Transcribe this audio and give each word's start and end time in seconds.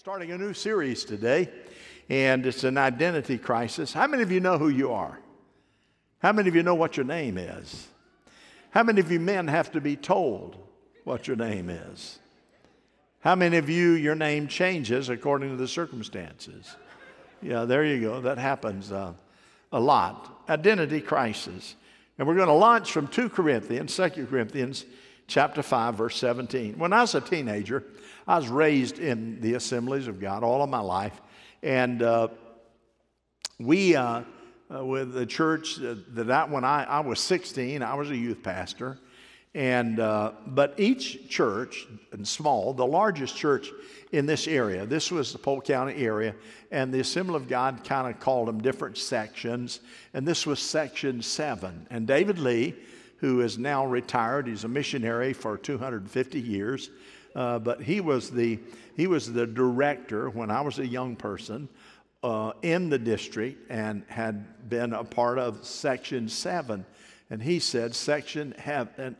starting 0.00 0.32
a 0.32 0.38
new 0.38 0.54
series 0.54 1.04
today, 1.04 1.46
and 2.08 2.46
it's 2.46 2.64
an 2.64 2.78
identity 2.78 3.36
crisis. 3.36 3.92
How 3.92 4.06
many 4.06 4.22
of 4.22 4.32
you 4.32 4.40
know 4.40 4.56
who 4.56 4.70
you 4.70 4.92
are? 4.92 5.20
How 6.20 6.32
many 6.32 6.48
of 6.48 6.56
you 6.56 6.62
know 6.62 6.74
what 6.74 6.96
your 6.96 7.04
name 7.04 7.36
is? 7.36 7.86
How 8.70 8.82
many 8.82 9.02
of 9.02 9.12
you 9.12 9.20
men 9.20 9.46
have 9.46 9.70
to 9.72 9.80
be 9.82 9.96
told 9.96 10.56
what 11.04 11.28
your 11.28 11.36
name 11.36 11.68
is? 11.68 12.18
How 13.20 13.34
many 13.34 13.58
of 13.58 13.68
you, 13.68 13.90
your 13.90 14.14
name 14.14 14.48
changes 14.48 15.10
according 15.10 15.50
to 15.50 15.56
the 15.56 15.68
circumstances? 15.68 16.74
Yeah, 17.42 17.66
there 17.66 17.84
you 17.84 18.00
go. 18.00 18.22
That 18.22 18.38
happens 18.38 18.90
uh, 18.90 19.12
a 19.70 19.80
lot. 19.80 20.44
Identity 20.48 21.02
crisis. 21.02 21.76
And 22.16 22.26
we're 22.26 22.36
going 22.36 22.48
to 22.48 22.54
launch 22.54 22.90
from 22.90 23.06
2 23.06 23.28
Corinthians, 23.28 23.94
2 23.94 24.28
Corinthians 24.30 24.86
chapter 25.30 25.62
5, 25.62 25.94
verse 25.94 26.16
17. 26.16 26.76
When 26.76 26.92
I 26.92 27.02
was 27.02 27.14
a 27.14 27.20
teenager, 27.20 27.84
I 28.26 28.36
was 28.36 28.48
raised 28.48 28.98
in 28.98 29.40
the 29.40 29.54
assemblies 29.54 30.08
of 30.08 30.20
God 30.20 30.42
all 30.42 30.62
of 30.62 30.68
my 30.68 30.80
life. 30.80 31.18
And 31.62 32.02
uh, 32.02 32.28
we, 33.58 33.94
uh, 33.94 34.22
uh, 34.74 34.84
with 34.84 35.14
the 35.14 35.24
church, 35.24 35.80
uh, 35.80 35.94
that 36.08 36.50
when 36.50 36.64
I, 36.64 36.82
I 36.84 37.00
was 37.00 37.20
16, 37.20 37.82
I 37.82 37.94
was 37.94 38.10
a 38.10 38.16
youth 38.16 38.42
pastor. 38.42 38.98
And, 39.54 40.00
uh, 40.00 40.32
but 40.46 40.74
each 40.78 41.28
church, 41.28 41.86
and 42.12 42.26
small, 42.26 42.72
the 42.72 42.86
largest 42.86 43.36
church 43.36 43.68
in 44.12 44.26
this 44.26 44.48
area, 44.48 44.84
this 44.84 45.12
was 45.12 45.32
the 45.32 45.38
Polk 45.38 45.64
County 45.64 45.94
area, 45.94 46.34
and 46.72 46.92
the 46.92 47.00
Assembly 47.00 47.36
of 47.36 47.48
God 47.48 47.82
kind 47.84 48.12
of 48.12 48.20
called 48.20 48.48
them 48.48 48.60
different 48.60 48.96
sections. 48.98 49.80
And 50.12 50.26
this 50.26 50.44
was 50.46 50.60
section 50.60 51.22
seven. 51.22 51.86
And 51.90 52.06
David 52.06 52.38
Lee, 52.38 52.76
who 53.20 53.40
is 53.42 53.58
now 53.58 53.86
retired, 53.86 54.46
he's 54.46 54.64
a 54.64 54.68
missionary 54.68 55.32
for 55.32 55.56
250 55.56 56.40
years. 56.40 56.90
Uh, 57.34 57.58
but 57.58 57.80
he 57.80 58.00
was 58.00 58.30
the 58.30 58.58
he 58.96 59.06
was 59.06 59.32
the 59.32 59.46
director 59.46 60.28
when 60.30 60.50
I 60.50 60.62
was 60.62 60.78
a 60.78 60.86
young 60.86 61.14
person 61.16 61.68
uh, 62.22 62.52
in 62.62 62.88
the 62.90 62.98
district 62.98 63.70
and 63.70 64.02
had 64.08 64.68
been 64.68 64.92
a 64.92 65.04
part 65.04 65.38
of 65.38 65.64
Section 65.64 66.28
Seven. 66.28 66.84
And 67.30 67.40
he 67.40 67.60
said 67.60 67.94
Section 67.94 68.54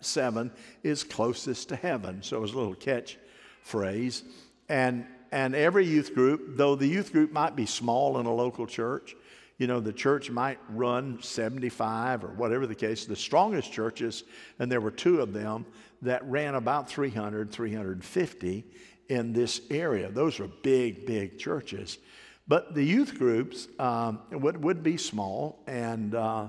Seven 0.00 0.50
is 0.82 1.04
closest 1.04 1.68
to 1.68 1.76
heaven. 1.76 2.22
So 2.22 2.38
it 2.38 2.40
was 2.40 2.52
a 2.52 2.58
little 2.58 2.74
catch 2.74 3.16
phrase. 3.62 4.24
And 4.68 5.06
and 5.32 5.54
every 5.54 5.86
youth 5.86 6.12
group, 6.14 6.56
though 6.56 6.74
the 6.74 6.88
youth 6.88 7.12
group 7.12 7.30
might 7.30 7.54
be 7.54 7.66
small 7.66 8.18
in 8.18 8.26
a 8.26 8.34
local 8.34 8.66
church, 8.66 9.14
you 9.60 9.66
know, 9.66 9.78
the 9.78 9.92
church 9.92 10.30
might 10.30 10.58
run 10.70 11.22
75 11.22 12.24
or 12.24 12.28
whatever 12.28 12.66
the 12.66 12.74
case. 12.74 13.04
The 13.04 13.14
strongest 13.14 13.70
churches, 13.70 14.24
and 14.58 14.72
there 14.72 14.80
were 14.80 14.90
two 14.90 15.20
of 15.20 15.34
them, 15.34 15.66
that 16.00 16.24
ran 16.24 16.54
about 16.54 16.88
300, 16.88 17.52
350 17.52 18.64
in 19.10 19.34
this 19.34 19.60
area. 19.68 20.10
Those 20.10 20.38
were 20.38 20.48
big, 20.48 21.04
big 21.04 21.38
churches. 21.38 21.98
But 22.48 22.74
the 22.74 22.82
youth 22.82 23.18
groups 23.18 23.68
um, 23.78 24.20
would, 24.30 24.64
would 24.64 24.82
be 24.82 24.96
small, 24.96 25.62
and, 25.66 26.14
uh, 26.14 26.48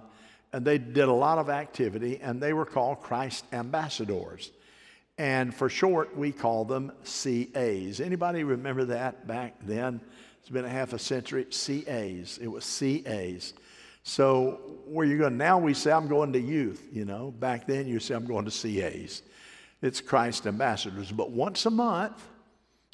and 0.54 0.64
they 0.64 0.78
did 0.78 1.10
a 1.10 1.14
lot 1.14 1.38
of 1.38 1.50
activity, 1.50 2.18
and 2.22 2.42
they 2.42 2.54
were 2.54 2.66
called 2.66 3.02
Christ 3.02 3.44
ambassadors. 3.52 4.52
And 5.18 5.54
for 5.54 5.68
short, 5.68 6.16
we 6.16 6.32
call 6.32 6.64
them 6.64 6.94
CAs. 7.04 8.00
Anybody 8.00 8.46
remember 8.46 8.86
that 8.86 9.28
back 9.28 9.56
then? 9.64 10.00
It's 10.42 10.50
been 10.50 10.66
a 10.66 10.70
half 10.70 10.94
a 10.94 11.00
century. 11.00 11.46
CAs. 11.46 12.40
It 12.42 12.48
was 12.48 12.66
CAs. 12.80 13.54
So 14.04 14.60
where 14.86 15.06
you're 15.06 15.20
going? 15.20 15.38
Now 15.38 15.60
we 15.60 15.76
say, 15.76 15.92
I'm 15.92 16.08
going 16.08 16.34
to 16.34 16.40
youth, 16.40 16.88
you 16.92 17.06
know. 17.06 17.32
Back 17.32 17.68
then 17.68 17.88
you 17.88 18.00
say, 18.00 18.16
I'm 18.16 18.26
going 18.26 18.50
to 18.50 18.52
CAs. 18.52 19.22
It's 19.84 20.02
Christ 20.02 20.48
ambassadors. 20.48 21.12
But 21.12 21.30
once 21.30 21.68
a 21.68 21.70
month, 21.70 22.24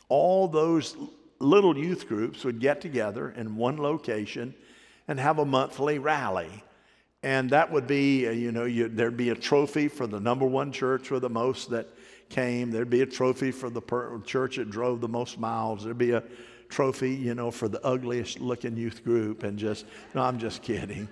all 0.10 0.50
those 0.50 0.98
little 1.40 1.78
youth 1.78 2.10
groups 2.10 2.44
would 2.44 2.60
get 2.60 2.82
together 2.82 3.30
in 3.38 3.56
one 3.56 3.78
location 3.78 4.54
and 5.08 5.18
have 5.18 5.40
a 5.40 5.46
monthly 5.46 6.00
rally. 6.00 6.64
And 7.24 7.50
that 7.52 7.72
would 7.72 7.88
be, 7.88 8.28
uh, 8.28 8.32
you 8.32 8.52
know, 8.52 8.66
you, 8.66 8.90
there'd 8.90 9.18
be 9.18 9.30
a 9.30 9.36
trophy 9.36 9.88
for 9.88 10.06
the 10.06 10.20
number 10.20 10.46
one 10.46 10.72
church 10.74 11.12
or 11.12 11.20
the 11.20 11.30
most 11.30 11.70
that 11.70 11.88
came. 12.30 12.72
There'd 12.72 12.90
be 12.90 13.02
a 13.02 13.06
trophy 13.06 13.52
for 13.52 13.70
the 13.70 13.82
per- 13.82 14.20
church 14.22 14.58
that 14.58 14.70
drove 14.70 15.00
the 15.02 15.08
most 15.08 15.40
miles. 15.40 15.84
There'd 15.84 15.98
be 15.98 16.12
a 16.12 16.24
trophy, 16.70 17.14
you 17.14 17.36
know, 17.36 17.52
for 17.52 17.68
the 17.68 17.84
ugliest 17.86 18.40
looking 18.40 18.76
youth 18.78 19.04
group. 19.04 19.44
And 19.44 19.58
just, 19.58 19.86
no, 20.14 20.22
I'm 20.22 20.40
just 20.40 20.62
kidding. 20.62 21.08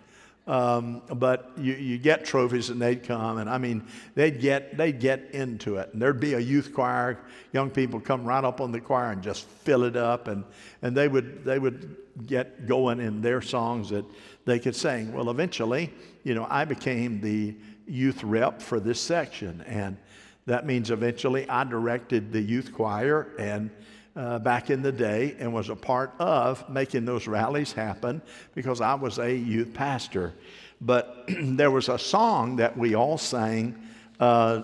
Um, 0.47 1.01
but 1.11 1.51
you, 1.57 1.73
you 1.73 1.97
get 1.97 2.23
trophies 2.23 2.69
and 2.69 2.79
they'd 2.79 3.01
come 3.01 3.39
and 3.39 3.49
I 3.49 3.57
mean 3.57 3.83
they'd 4.13 4.39
get 4.39 4.77
they'd 4.77 4.99
get 4.99 5.31
into 5.31 5.77
it 5.77 5.89
and 5.91 5.99
there'd 5.99 6.19
be 6.19 6.35
a 6.35 6.39
youth 6.39 6.71
choir 6.71 7.17
young 7.51 7.71
people 7.71 7.99
come 7.99 8.23
right 8.23 8.43
up 8.43 8.61
on 8.61 8.71
the 8.71 8.79
choir 8.79 9.11
and 9.11 9.23
just 9.23 9.47
fill 9.47 9.83
it 9.85 9.95
up 9.95 10.27
and 10.27 10.43
and 10.83 10.95
they 10.95 11.07
would 11.07 11.43
they 11.43 11.57
would 11.57 11.95
get 12.27 12.67
going 12.67 12.99
in 12.99 13.23
their 13.23 13.41
songs 13.41 13.89
that 13.89 14.05
they 14.45 14.59
could 14.59 14.75
sing 14.75 15.11
well 15.13 15.31
eventually 15.31 15.91
you 16.23 16.35
know 16.35 16.45
I 16.47 16.63
became 16.63 17.21
the 17.21 17.55
youth 17.87 18.23
rep 18.23 18.61
for 18.61 18.79
this 18.79 19.01
section 19.01 19.61
and 19.61 19.97
that 20.45 20.67
means 20.67 20.91
eventually 20.91 21.49
I 21.49 21.63
directed 21.63 22.31
the 22.31 22.41
youth 22.41 22.71
choir 22.71 23.29
and 23.39 23.71
uh, 24.15 24.39
back 24.39 24.69
in 24.69 24.81
the 24.81 24.91
day 24.91 25.35
and 25.39 25.53
was 25.53 25.69
a 25.69 25.75
part 25.75 26.13
of 26.19 26.69
making 26.69 27.05
those 27.05 27.27
rallies 27.27 27.73
happen 27.73 28.21
because 28.53 28.81
I 28.81 28.93
was 28.95 29.19
a 29.19 29.33
youth 29.33 29.73
pastor. 29.73 30.33
But 30.79 31.25
there 31.41 31.71
was 31.71 31.89
a 31.89 31.99
song 31.99 32.57
that 32.57 32.77
we 32.77 32.95
all 32.95 33.17
sang 33.17 33.75
uh, 34.19 34.61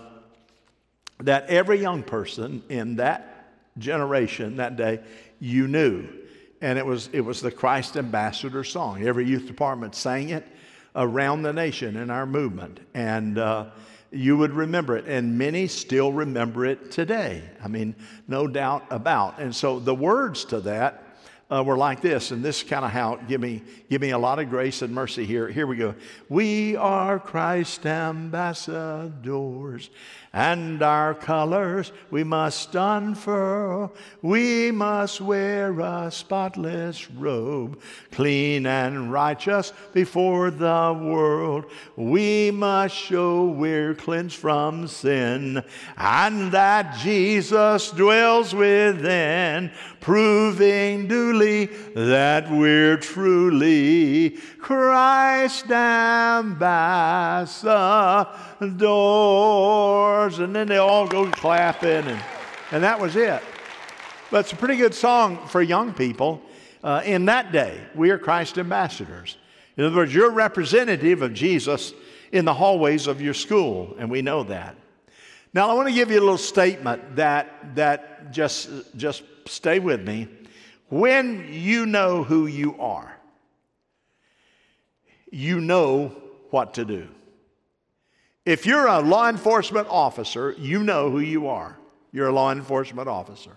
that 1.20 1.48
every 1.48 1.80
young 1.80 2.04
person 2.04 2.64
in 2.70 2.96
that 2.98 3.54
generation 3.78 4.58
that 4.58 4.76
day 4.76 5.00
you 5.40 5.68
knew. 5.68 6.08
And 6.62 6.78
it 6.78 6.86
was, 6.86 7.10
it 7.12 7.22
was 7.22 7.42
the 7.42 7.52
Christ 7.52 7.98
Ambassador 7.98 8.64
song. 8.64 9.04
Every 9.04 9.26
youth 9.26 9.48
department 9.48 9.96
sang 9.96 10.30
it 10.30 10.48
around 10.96 11.42
the 11.42 11.54
nation 11.54 11.98
in 11.98 12.10
our 12.10 12.26
movement. 12.26 12.80
And 12.94 13.38
uh, 13.38 13.72
you 14.12 14.38
would 14.38 14.52
remember 14.52 14.98
it. 14.98 15.06
And 15.08 15.38
many 15.38 15.68
still 15.68 16.12
remember 16.12 16.66
it 16.66 16.92
today. 16.92 17.44
I 17.64 17.68
mean, 17.68 17.96
no 18.28 18.48
doubt 18.48 18.86
about. 18.90 19.40
And 19.40 19.56
so 19.56 19.80
the 19.80 19.96
words 19.96 20.46
to 20.46 20.60
that 20.62 21.04
uh, 21.52 21.64
were 21.64 21.78
like 21.78 22.02
this, 22.02 22.32
and 22.32 22.44
this 22.44 22.62
is 22.62 22.70
kind 22.70 22.86
of 22.86 22.92
how 22.92 23.18
give 23.28 23.42
me 23.42 23.62
give 23.90 24.02
me 24.02 24.12
a 24.12 24.18
lot 24.18 24.40
of 24.40 24.50
grace 24.50 24.82
and 24.82 24.94
mercy 24.94 25.26
here. 25.26 25.50
Here 25.50 25.68
we 25.68 25.76
go. 25.76 25.94
We 26.30 26.78
are 26.78 27.20
Christ 27.20 27.86
ambassadors, 27.86 29.90
and 30.34 30.82
our 30.82 31.14
colors 31.14 31.92
we 32.10 32.24
must 32.24 32.74
unfurl. 32.74 33.94
We 34.22 34.72
must 34.72 35.20
wear 35.20 35.78
a 35.80 36.10
spotless 36.10 37.12
robe, 37.12 37.82
clean 38.12 38.66
and 38.66 39.12
righteous 39.12 39.74
before 39.94 40.50
the 40.52 40.98
world. 41.00 41.66
We 41.98 42.52
must 42.52 42.96
show 42.96 43.46
we're 43.46 43.94
cleansed 43.94 44.38
from 44.38 44.88
sin, 44.88 45.64
and 45.98 46.52
that 46.54 46.98
Jesus 46.98 47.92
dwells 47.92 48.56
within, 48.56 49.72
proving 50.00 51.08
duly 51.08 51.66
that 51.94 52.50
we're 52.50 52.98
truly 52.98 54.38
Christ 54.60 55.70
ambassadors 55.72 56.72
and 60.38 60.56
then 60.56 60.68
they 60.68 60.78
all 60.78 61.08
go 61.08 61.26
clapping, 61.32 61.90
and, 61.90 62.24
and 62.72 62.84
that 62.84 63.00
was 63.00 63.16
it. 63.16 63.42
But 64.30 64.42
it's 64.42 64.54
a 64.54 64.56
pretty 64.56 64.76
good 64.76 64.94
song 64.94 65.48
for 65.48 65.64
young 65.64 65.96
people 65.96 66.44
uh, 66.84 67.02
in 67.04 67.26
that 67.26 67.52
day. 67.52 67.82
We 67.96 68.12
are 68.12 68.20
Christ 68.20 68.60
ambassadors. 68.60 69.38
In 69.78 69.86
other 69.86 69.96
words, 69.96 70.14
you're 70.14 70.30
representative 70.30 71.24
of 71.24 71.34
Jesus 71.34 71.94
in 72.32 72.46
the 72.46 72.54
hallways 72.54 73.08
of 73.08 73.20
your 73.20 73.34
school, 73.34 73.96
and 73.98 74.12
we 74.12 74.22
know 74.22 74.44
that. 74.44 74.76
Now, 75.56 75.72
I 75.72 75.74
want 75.74 75.88
to 75.88 75.94
give 75.96 76.12
you 76.12 76.20
a 76.20 76.22
little 76.22 76.38
statement 76.38 77.16
that, 77.16 77.76
that 77.76 78.32
just, 78.32 78.70
just 78.96 79.24
stay 79.48 79.80
with 79.80 80.08
me. 80.08 80.28
When 80.90 81.48
you 81.52 81.88
know 81.88 82.24
who 82.24 82.46
you 82.46 82.80
are, 82.80 83.18
you 85.32 85.60
know 85.60 86.16
what 86.52 86.76
to 86.76 86.86
do. 86.86 87.08
If 88.46 88.66
you're 88.66 88.88
a 88.88 89.00
law 89.00 89.30
enforcement 89.30 89.88
officer, 89.90 90.56
you 90.58 90.84
know 90.84 91.10
who 91.10 91.20
you 91.20 91.48
are. 91.48 91.78
You're 92.12 92.28
a 92.28 92.34
law 92.34 92.52
enforcement 92.52 93.08
officer. 93.08 93.52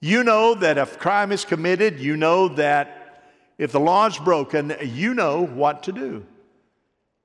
You 0.00 0.22
know 0.22 0.54
that 0.54 0.78
if 0.78 0.98
crime 0.98 1.32
is 1.32 1.44
committed, 1.44 1.98
you 1.98 2.16
know 2.16 2.48
that 2.48 3.24
if 3.56 3.72
the 3.72 3.80
law 3.80 4.06
is 4.06 4.18
broken, 4.18 4.76
you 4.82 5.14
know 5.14 5.44
what 5.44 5.84
to 5.84 5.92
do. 5.92 6.24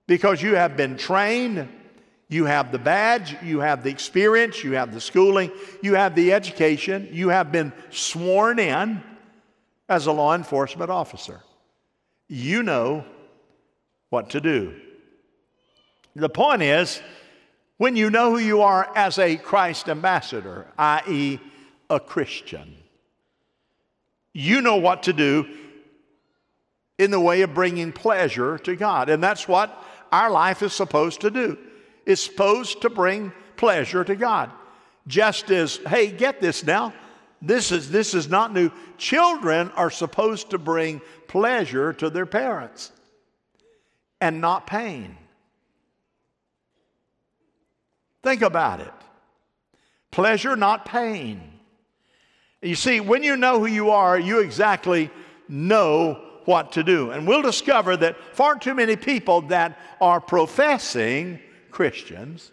Because 0.08 0.42
you 0.42 0.56
have 0.56 0.76
been 0.76 0.98
trained, 0.98 1.70
you 2.30 2.46
have 2.46 2.72
the 2.72 2.80
badge, 2.80 3.36
you 3.44 3.60
have 3.60 3.84
the 3.84 3.92
experience, 3.92 4.64
you 4.64 4.72
have 4.74 4.94
the 4.94 5.02
schooling, 5.02 5.52
you 5.82 5.94
have 5.94 6.16
the 6.16 6.34
education, 6.34 7.08
you 7.12 7.30
have 7.30 7.52
been 7.52 7.72
sworn 7.92 8.58
in 8.58 9.04
as 9.88 10.08
a 10.08 10.12
law 10.12 10.34
enforcement 10.34 10.90
officer. 10.90 11.42
You 12.28 12.64
know 12.64 13.06
what 14.10 14.32
to 14.32 14.42
do. 14.42 14.82
The 16.16 16.30
point 16.30 16.62
is, 16.62 17.02
when 17.78 17.96
you 17.96 18.10
know 18.10 18.32
who 18.32 18.38
you 18.38 18.62
are 18.62 18.90
as 18.96 19.18
a 19.18 19.36
Christ 19.36 19.90
ambassador, 19.90 20.68
i.e., 20.78 21.40
a 21.90 22.00
Christian, 22.00 22.76
you 24.34 24.62
know 24.62 24.78
what 24.78 25.04
to 25.04 25.14
do 25.14 25.48
in 26.98 27.12
the 27.12 27.20
way 27.20 27.42
of 27.42 27.54
bringing 27.54 27.92
pleasure 27.92 28.58
to 28.60 28.76
God. 28.76 29.10
And 29.10 29.24
that's 29.24 29.48
what 29.48 29.84
our 30.12 30.30
life 30.30 30.62
is 30.62 30.74
supposed 30.74 31.22
to 31.22 31.32
do. 31.32 31.58
It's 32.06 32.22
supposed 32.22 32.82
to 32.82 32.90
bring 32.90 33.32
pleasure 33.58 34.04
to 34.04 34.16
God. 34.16 34.52
Just 35.08 35.50
as, 35.52 35.78
hey, 35.88 36.12
get 36.12 36.40
this 36.40 36.64
now. 36.64 36.94
This 37.42 37.72
is, 37.72 37.92
this 37.92 38.14
is 38.14 38.30
not 38.30 38.54
new. 38.54 38.72
Children 38.98 39.72
are 39.72 39.90
supposed 39.90 40.52
to 40.52 40.58
bring 40.58 41.02
pleasure 41.28 41.92
to 41.94 42.10
their 42.10 42.26
parents 42.26 42.92
and 44.22 44.40
not 44.40 44.66
pain. 44.66 45.18
Think 48.24 48.42
about 48.42 48.80
it. 48.80 48.94
Pleasure, 50.12 50.56
not 50.56 50.86
pain. 50.86 51.42
You 52.62 52.76
see, 52.76 53.02
when 53.02 53.24
you 53.24 53.36
know 53.36 53.60
who 53.60 53.66
you 53.66 53.90
are, 53.90 54.18
you 54.18 54.40
exactly 54.40 55.12
know 55.50 56.22
what 56.46 56.74
to 56.74 56.84
do. 56.84 57.12
And 57.12 57.28
we'll 57.28 57.42
discover 57.42 57.98
that 57.98 58.18
far 58.34 58.56
too 58.56 58.74
many 58.74 58.96
people 58.96 59.42
that 59.44 59.78
are 60.00 60.22
professing 60.22 61.40
Christians 61.72 62.52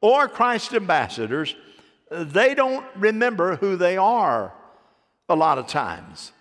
or 0.00 0.28
Christ 0.28 0.72
ambassadors, 0.72 1.54
they 2.10 2.54
don't 2.54 2.84
remember 2.96 3.56
who 3.56 3.76
they 3.76 3.96
are 3.96 4.54
a 5.28 5.34
lot 5.34 5.58
of 5.58 5.66
times. 5.66 6.32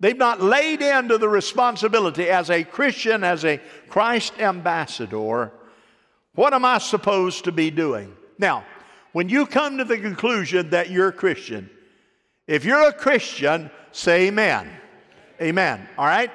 They've 0.00 0.16
not 0.16 0.40
laid 0.40 0.82
into 0.82 1.18
the 1.18 1.28
responsibility 1.28 2.28
as 2.28 2.50
a 2.50 2.64
Christian, 2.64 3.24
as 3.24 3.44
a 3.44 3.60
Christ 3.88 4.38
ambassador. 4.38 5.52
What 6.34 6.52
am 6.52 6.64
I 6.64 6.78
supposed 6.78 7.44
to 7.44 7.52
be 7.52 7.70
doing? 7.70 8.14
Now, 8.38 8.64
when 9.12 9.28
you 9.28 9.46
come 9.46 9.78
to 9.78 9.84
the 9.84 9.98
conclusion 9.98 10.70
that 10.70 10.90
you're 10.90 11.08
a 11.08 11.12
Christian, 11.12 11.70
if 12.46 12.64
you're 12.64 12.88
a 12.88 12.92
Christian, 12.92 13.70
say 13.92 14.26
amen. 14.26 14.68
Amen. 15.40 15.88
All 15.96 16.06
right? 16.06 16.30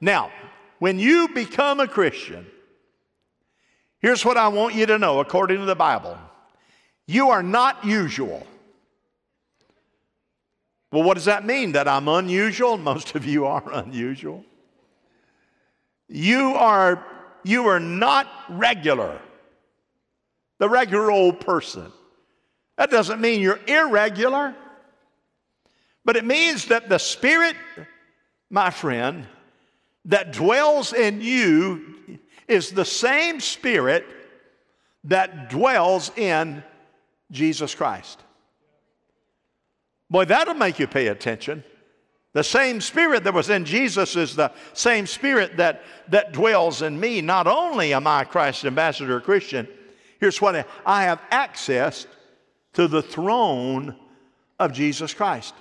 Now, 0.00 0.30
when 0.78 0.98
you 0.98 1.28
become 1.28 1.80
a 1.80 1.88
Christian, 1.88 2.46
here's 3.98 4.24
what 4.24 4.36
I 4.36 4.48
want 4.48 4.74
you 4.74 4.86
to 4.86 4.98
know 4.98 5.20
according 5.20 5.58
to 5.58 5.64
the 5.64 5.74
Bible 5.74 6.18
you 7.06 7.30
are 7.30 7.42
not 7.42 7.84
usual. 7.84 8.46
Well, 10.90 11.02
what 11.02 11.14
does 11.14 11.24
that 11.24 11.44
mean? 11.44 11.72
That 11.72 11.88
I'm 11.88 12.08
unusual? 12.08 12.76
Most 12.92 13.14
of 13.14 13.24
you 13.26 13.46
are 13.46 13.64
unusual. 13.72 14.44
You 16.08 16.54
are, 16.54 17.04
you 17.44 17.66
are 17.66 17.80
not 17.80 18.26
regular, 18.48 19.20
the 20.58 20.68
regular 20.68 21.10
old 21.10 21.40
person. 21.40 21.92
That 22.76 22.90
doesn't 22.90 23.20
mean 23.20 23.40
you're 23.40 23.60
irregular, 23.66 24.54
but 26.04 26.16
it 26.16 26.24
means 26.24 26.66
that 26.66 26.88
the 26.88 26.98
Spirit 26.98 27.56
my 28.54 28.70
friend, 28.70 29.26
that 30.04 30.32
dwells 30.32 30.92
in 30.92 31.20
you 31.20 32.20
is 32.46 32.70
the 32.70 32.84
same 32.84 33.40
Spirit 33.40 34.06
that 35.02 35.50
dwells 35.50 36.16
in 36.16 36.62
Jesus 37.32 37.74
Christ. 37.74 38.22
Boy, 40.08 40.24
that'll 40.26 40.54
make 40.54 40.78
you 40.78 40.86
pay 40.86 41.08
attention. 41.08 41.64
The 42.34 42.44
same 42.44 42.80
Spirit 42.80 43.24
that 43.24 43.32
was 43.32 43.48
in 43.48 43.64
Jesus 43.64 44.16
is 44.16 44.36
the 44.36 44.52
same 44.72 45.06
Spirit 45.06 45.56
that, 45.56 45.82
that 46.08 46.32
dwells 46.32 46.82
in 46.82 46.98
me. 46.98 47.20
Not 47.20 47.46
only 47.46 47.94
am 47.94 48.06
I 48.06 48.24
Christ's 48.24 48.64
ambassador 48.64 49.20
Christian, 49.20 49.68
here's 50.18 50.42
what 50.42 50.56
I, 50.56 50.64
I 50.84 51.04
have 51.04 51.22
access 51.30 52.06
to 52.74 52.88
the 52.88 53.02
throne 53.02 53.94
of 54.58 54.72
Jesus 54.72 55.14
Christ. 55.14 55.54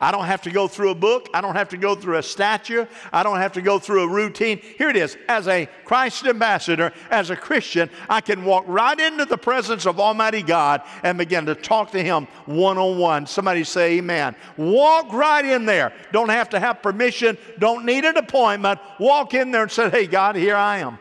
I 0.00 0.12
don't 0.12 0.24
have 0.24 0.42
to 0.42 0.50
go 0.50 0.66
through 0.66 0.90
a 0.90 0.94
book. 0.94 1.28
I 1.34 1.40
don't 1.40 1.56
have 1.56 1.68
to 1.70 1.76
go 1.76 1.94
through 1.94 2.18
a 2.18 2.22
statue. 2.22 2.86
I 3.12 3.22
don't 3.22 3.38
have 3.38 3.52
to 3.52 3.62
go 3.62 3.78
through 3.78 4.04
a 4.04 4.08
routine. 4.08 4.58
Here 4.78 4.88
it 4.88 4.96
is. 4.96 5.16
As 5.28 5.46
a 5.48 5.68
Christ 5.84 6.24
ambassador, 6.26 6.92
as 7.10 7.30
a 7.30 7.36
Christian, 7.36 7.90
I 8.08 8.20
can 8.20 8.44
walk 8.44 8.64
right 8.66 8.98
into 8.98 9.24
the 9.24 9.36
presence 9.36 9.86
of 9.86 10.00
Almighty 10.00 10.42
God 10.42 10.82
and 11.02 11.18
begin 11.18 11.46
to 11.46 11.54
talk 11.54 11.90
to 11.92 12.02
Him 12.02 12.26
one 12.46 12.78
on 12.78 12.98
one. 12.98 13.26
Somebody 13.26 13.64
say, 13.64 13.98
Amen. 13.98 14.34
Walk 14.56 15.12
right 15.12 15.44
in 15.44 15.66
there. 15.66 15.92
Don't 16.12 16.30
have 16.30 16.50
to 16.50 16.60
have 16.60 16.82
permission. 16.82 17.36
Don't 17.58 17.84
need 17.84 18.04
an 18.04 18.16
appointment. 18.16 18.80
Walk 18.98 19.34
in 19.34 19.50
there 19.50 19.62
and 19.62 19.72
say, 19.72 19.90
Hey, 19.90 20.06
God, 20.06 20.36
here 20.36 20.56
I 20.56 20.78
am. 20.78 20.98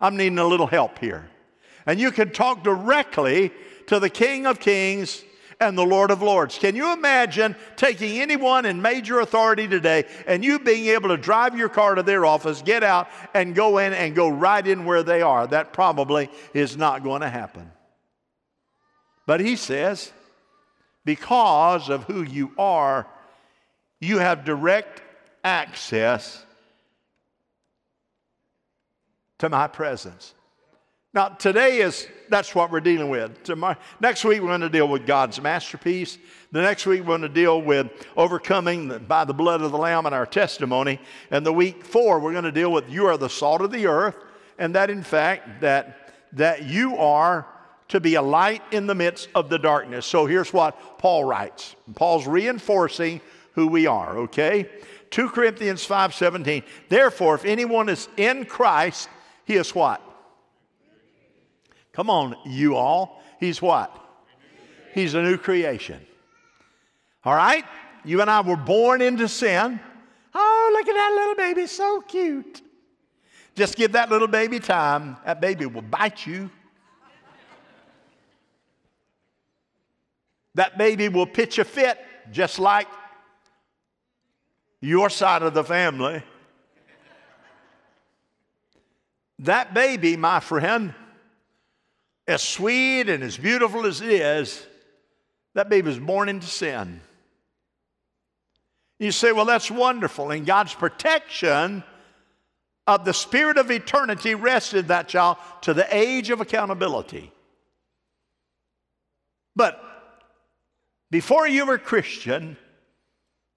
I'm 0.00 0.16
needing 0.16 0.38
a 0.38 0.46
little 0.46 0.66
help 0.66 0.98
here. 0.98 1.30
And 1.86 1.98
you 1.98 2.10
can 2.10 2.30
talk 2.30 2.62
directly 2.62 3.52
to 3.86 4.00
the 4.00 4.10
King 4.10 4.46
of 4.46 4.60
Kings 4.60 5.22
and 5.64 5.76
the 5.76 5.84
Lord 5.84 6.10
of 6.10 6.22
Lords. 6.22 6.58
Can 6.58 6.76
you 6.76 6.92
imagine 6.92 7.56
taking 7.76 8.20
anyone 8.20 8.66
in 8.66 8.80
major 8.80 9.20
authority 9.20 9.66
today 9.66 10.04
and 10.26 10.44
you 10.44 10.58
being 10.58 10.86
able 10.86 11.08
to 11.08 11.16
drive 11.16 11.56
your 11.56 11.68
car 11.68 11.94
to 11.94 12.02
their 12.02 12.24
office, 12.24 12.62
get 12.62 12.84
out, 12.84 13.08
and 13.32 13.54
go 13.54 13.78
in 13.78 13.92
and 13.92 14.14
go 14.14 14.28
right 14.28 14.66
in 14.66 14.84
where 14.84 15.02
they 15.02 15.22
are? 15.22 15.46
That 15.46 15.72
probably 15.72 16.30
is 16.52 16.76
not 16.76 17.02
going 17.02 17.22
to 17.22 17.28
happen. 17.28 17.70
But 19.26 19.40
he 19.40 19.56
says, 19.56 20.12
because 21.04 21.88
of 21.88 22.04
who 22.04 22.22
you 22.22 22.52
are, 22.58 23.06
you 24.00 24.18
have 24.18 24.44
direct 24.44 25.02
access 25.42 26.44
to 29.38 29.48
my 29.48 29.66
presence. 29.66 30.34
Now, 31.14 31.28
today 31.28 31.78
is, 31.78 32.08
that's 32.28 32.56
what 32.56 32.72
we're 32.72 32.80
dealing 32.80 33.08
with. 33.08 33.44
Tomorrow, 33.44 33.76
next 34.00 34.24
week, 34.24 34.40
we're 34.40 34.48
going 34.48 34.62
to 34.62 34.68
deal 34.68 34.88
with 34.88 35.06
God's 35.06 35.40
masterpiece. 35.40 36.18
The 36.50 36.60
next 36.60 36.86
week, 36.86 37.02
we're 37.02 37.06
going 37.06 37.22
to 37.22 37.28
deal 37.28 37.62
with 37.62 37.86
overcoming 38.16 38.98
by 39.06 39.24
the 39.24 39.32
blood 39.32 39.62
of 39.62 39.70
the 39.70 39.78
Lamb 39.78 40.06
and 40.06 40.14
our 40.14 40.26
testimony. 40.26 40.98
And 41.30 41.46
the 41.46 41.52
week 41.52 41.84
four, 41.84 42.18
we're 42.18 42.32
going 42.32 42.42
to 42.42 42.50
deal 42.50 42.72
with 42.72 42.90
you 42.90 43.06
are 43.06 43.16
the 43.16 43.28
salt 43.28 43.60
of 43.60 43.70
the 43.70 43.86
earth, 43.86 44.16
and 44.58 44.74
that 44.74 44.90
in 44.90 45.04
fact, 45.04 45.60
that, 45.60 46.14
that 46.32 46.64
you 46.64 46.96
are 46.96 47.46
to 47.88 48.00
be 48.00 48.16
a 48.16 48.22
light 48.22 48.62
in 48.72 48.88
the 48.88 48.94
midst 48.96 49.28
of 49.36 49.48
the 49.48 49.58
darkness. 49.58 50.06
So 50.06 50.26
here's 50.26 50.52
what 50.52 50.98
Paul 50.98 51.22
writes. 51.22 51.76
Paul's 51.94 52.26
reinforcing 52.26 53.20
who 53.52 53.68
we 53.68 53.86
are, 53.86 54.18
okay? 54.18 54.68
2 55.10 55.28
Corinthians 55.28 55.86
5:17. 55.86 56.64
Therefore, 56.88 57.36
if 57.36 57.44
anyone 57.44 57.88
is 57.88 58.08
in 58.16 58.46
Christ, 58.46 59.08
he 59.44 59.54
is 59.54 59.76
what? 59.76 60.02
Come 61.94 62.10
on, 62.10 62.36
you 62.44 62.76
all. 62.76 63.22
He's 63.38 63.62
what? 63.62 63.96
He's 64.92 65.14
a 65.14 65.22
new 65.22 65.38
creation. 65.38 66.00
All 67.24 67.34
right? 67.34 67.64
You 68.04 68.20
and 68.20 68.28
I 68.28 68.40
were 68.42 68.56
born 68.56 69.00
into 69.00 69.28
sin. 69.28 69.80
Oh, 70.34 70.70
look 70.72 70.88
at 70.88 70.94
that 70.94 71.12
little 71.14 71.34
baby, 71.36 71.66
so 71.66 72.00
cute. 72.00 72.62
Just 73.54 73.76
give 73.76 73.92
that 73.92 74.10
little 74.10 74.28
baby 74.28 74.58
time. 74.58 75.16
That 75.24 75.40
baby 75.40 75.66
will 75.66 75.82
bite 75.82 76.26
you. 76.26 76.50
That 80.56 80.76
baby 80.76 81.08
will 81.08 81.26
pitch 81.26 81.58
a 81.58 81.64
fit 81.64 81.98
just 82.30 82.58
like 82.58 82.88
your 84.80 85.08
side 85.08 85.42
of 85.42 85.54
the 85.54 85.64
family. 85.64 86.22
That 89.40 89.74
baby, 89.74 90.16
my 90.16 90.40
friend, 90.40 90.94
as 92.26 92.42
sweet 92.42 93.08
and 93.08 93.22
as 93.22 93.36
beautiful 93.36 93.86
as 93.86 94.00
it 94.00 94.10
is, 94.10 94.66
that 95.54 95.68
baby 95.68 95.88
was 95.88 95.98
born 95.98 96.28
into 96.28 96.46
sin. 96.46 97.00
You 98.98 99.12
say, 99.12 99.32
well, 99.32 99.44
that's 99.44 99.70
wonderful. 99.70 100.30
And 100.30 100.46
God's 100.46 100.74
protection 100.74 101.84
of 102.86 103.04
the 103.04 103.14
spirit 103.14 103.58
of 103.58 103.70
eternity 103.70 104.34
rested 104.34 104.88
that 104.88 105.08
child 105.08 105.38
to 105.62 105.74
the 105.74 105.86
age 105.94 106.30
of 106.30 106.40
accountability. 106.40 107.32
But 109.56 109.80
before 111.10 111.46
you 111.46 111.66
were 111.66 111.78
Christian, 111.78 112.56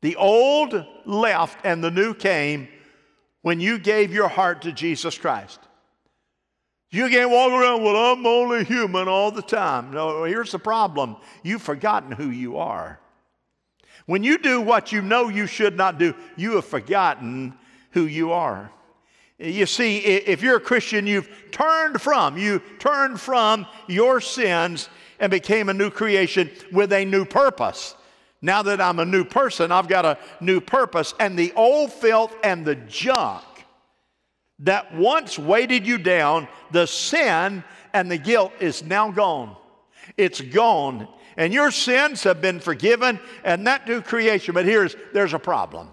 the 0.02 0.16
old 0.16 0.86
left 1.06 1.66
and 1.66 1.84
the 1.84 1.92
new 1.92 2.14
came 2.14 2.68
when 3.42 3.60
you 3.60 3.80
gave 3.80 4.14
your 4.14 4.28
heart 4.28 4.62
to 4.64 4.72
Jesus 4.72 5.18
Christ. 5.18 5.60
You 6.90 7.10
can't 7.10 7.30
walk 7.30 7.52
around, 7.52 7.84
well, 7.84 8.14
I'm 8.14 8.26
only 8.26 8.64
human 8.64 9.08
all 9.08 9.32
the 9.32 9.42
time. 9.42 9.92
No, 9.92 10.24
here's 10.24 10.52
the 10.52 10.60
problem 10.60 11.18
you've 11.44 11.62
forgotten 11.62 12.12
who 12.12 12.30
you 12.30 12.58
are. 12.58 13.00
When 14.06 14.24
you 14.24 14.38
do 14.38 14.62
what 14.62 14.94
you 14.94 15.02
know 15.02 15.28
you 15.28 15.48
should 15.48 15.76
not 15.76 15.98
do, 15.98 16.16
you 16.38 16.56
have 16.56 16.66
forgotten 16.66 17.54
who 17.92 18.06
you 18.06 18.32
are. 18.32 18.72
You 19.38 19.66
see, 19.66 19.98
if 19.98 20.42
you're 20.42 20.58
a 20.58 20.62
Christian, 20.62 21.06
you've 21.06 21.30
turned 21.52 22.02
from, 22.02 22.38
you 22.38 22.62
turned 22.80 23.20
from 23.20 23.68
your 23.88 24.22
sins 24.22 24.90
and 25.20 25.30
became 25.30 25.70
a 25.70 25.74
new 25.74 25.90
creation 25.90 26.50
with 26.72 26.94
a 26.94 27.04
new 27.04 27.26
purpose. 27.26 27.96
Now 28.42 28.64
that 28.64 28.80
I'm 28.80 29.00
a 29.00 29.06
new 29.06 29.26
person, 29.26 29.72
I've 29.72 29.88
got 29.90 30.06
a 30.06 30.18
new 30.40 30.62
purpose, 30.62 31.14
and 31.20 31.38
the 31.38 31.52
old 31.54 31.92
filth 31.92 32.34
and 32.44 32.66
the 32.66 32.76
junk 32.76 33.44
that 34.60 34.96
once 34.96 35.38
weighted 35.38 35.86
you 35.86 35.98
down, 35.98 36.48
the 36.72 36.86
sin 36.86 37.64
and 37.94 38.10
the 38.10 38.18
guilt 38.18 38.54
is 38.60 38.84
now 38.84 39.12
gone. 39.12 39.56
It's 40.18 40.42
gone. 40.42 41.08
And 41.36 41.54
your 41.54 41.70
sins 41.70 42.24
have 42.24 42.42
been 42.42 42.60
forgiven, 42.60 43.20
and 43.44 43.68
that 43.68 43.88
new 43.88 44.02
creation. 44.02 44.56
But 44.56 44.66
here's 44.66 44.96
there's 45.14 45.34
a 45.34 45.40
problem. 45.40 45.90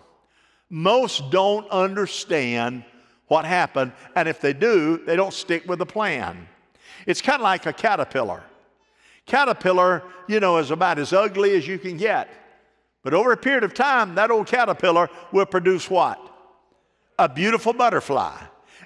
Most 0.71 1.31
don't 1.31 1.69
understand 1.71 2.85
what 3.27 3.45
happened, 3.45 3.93
and 4.17 4.29
if 4.29 4.41
they 4.41 4.55
do, 4.55 4.99
they 5.05 5.17
don't 5.17 5.35
stick 5.35 5.69
with 5.69 5.79
the 5.79 5.87
plan. 5.87 6.49
It's 7.07 7.21
kind 7.21 7.37
of 7.37 7.43
like 7.43 7.67
a 7.67 7.73
caterpillar. 7.73 8.43
Caterpillar, 9.27 10.03
you 10.27 10.41
know, 10.41 10.59
is 10.59 10.71
about 10.71 10.99
as 10.99 11.13
ugly 11.13 11.55
as 11.57 11.69
you 11.69 11.79
can 11.79 11.97
get. 11.97 12.29
But 13.03 13.13
over 13.13 13.33
a 13.33 13.37
period 13.37 13.65
of 13.65 13.75
time, 13.75 14.15
that 14.15 14.31
old 14.31 14.47
caterpillar 14.47 15.11
will 15.31 15.47
produce 15.47 15.91
what? 15.91 16.19
A 17.19 17.29
beautiful 17.29 17.75
butterfly. 17.75 18.35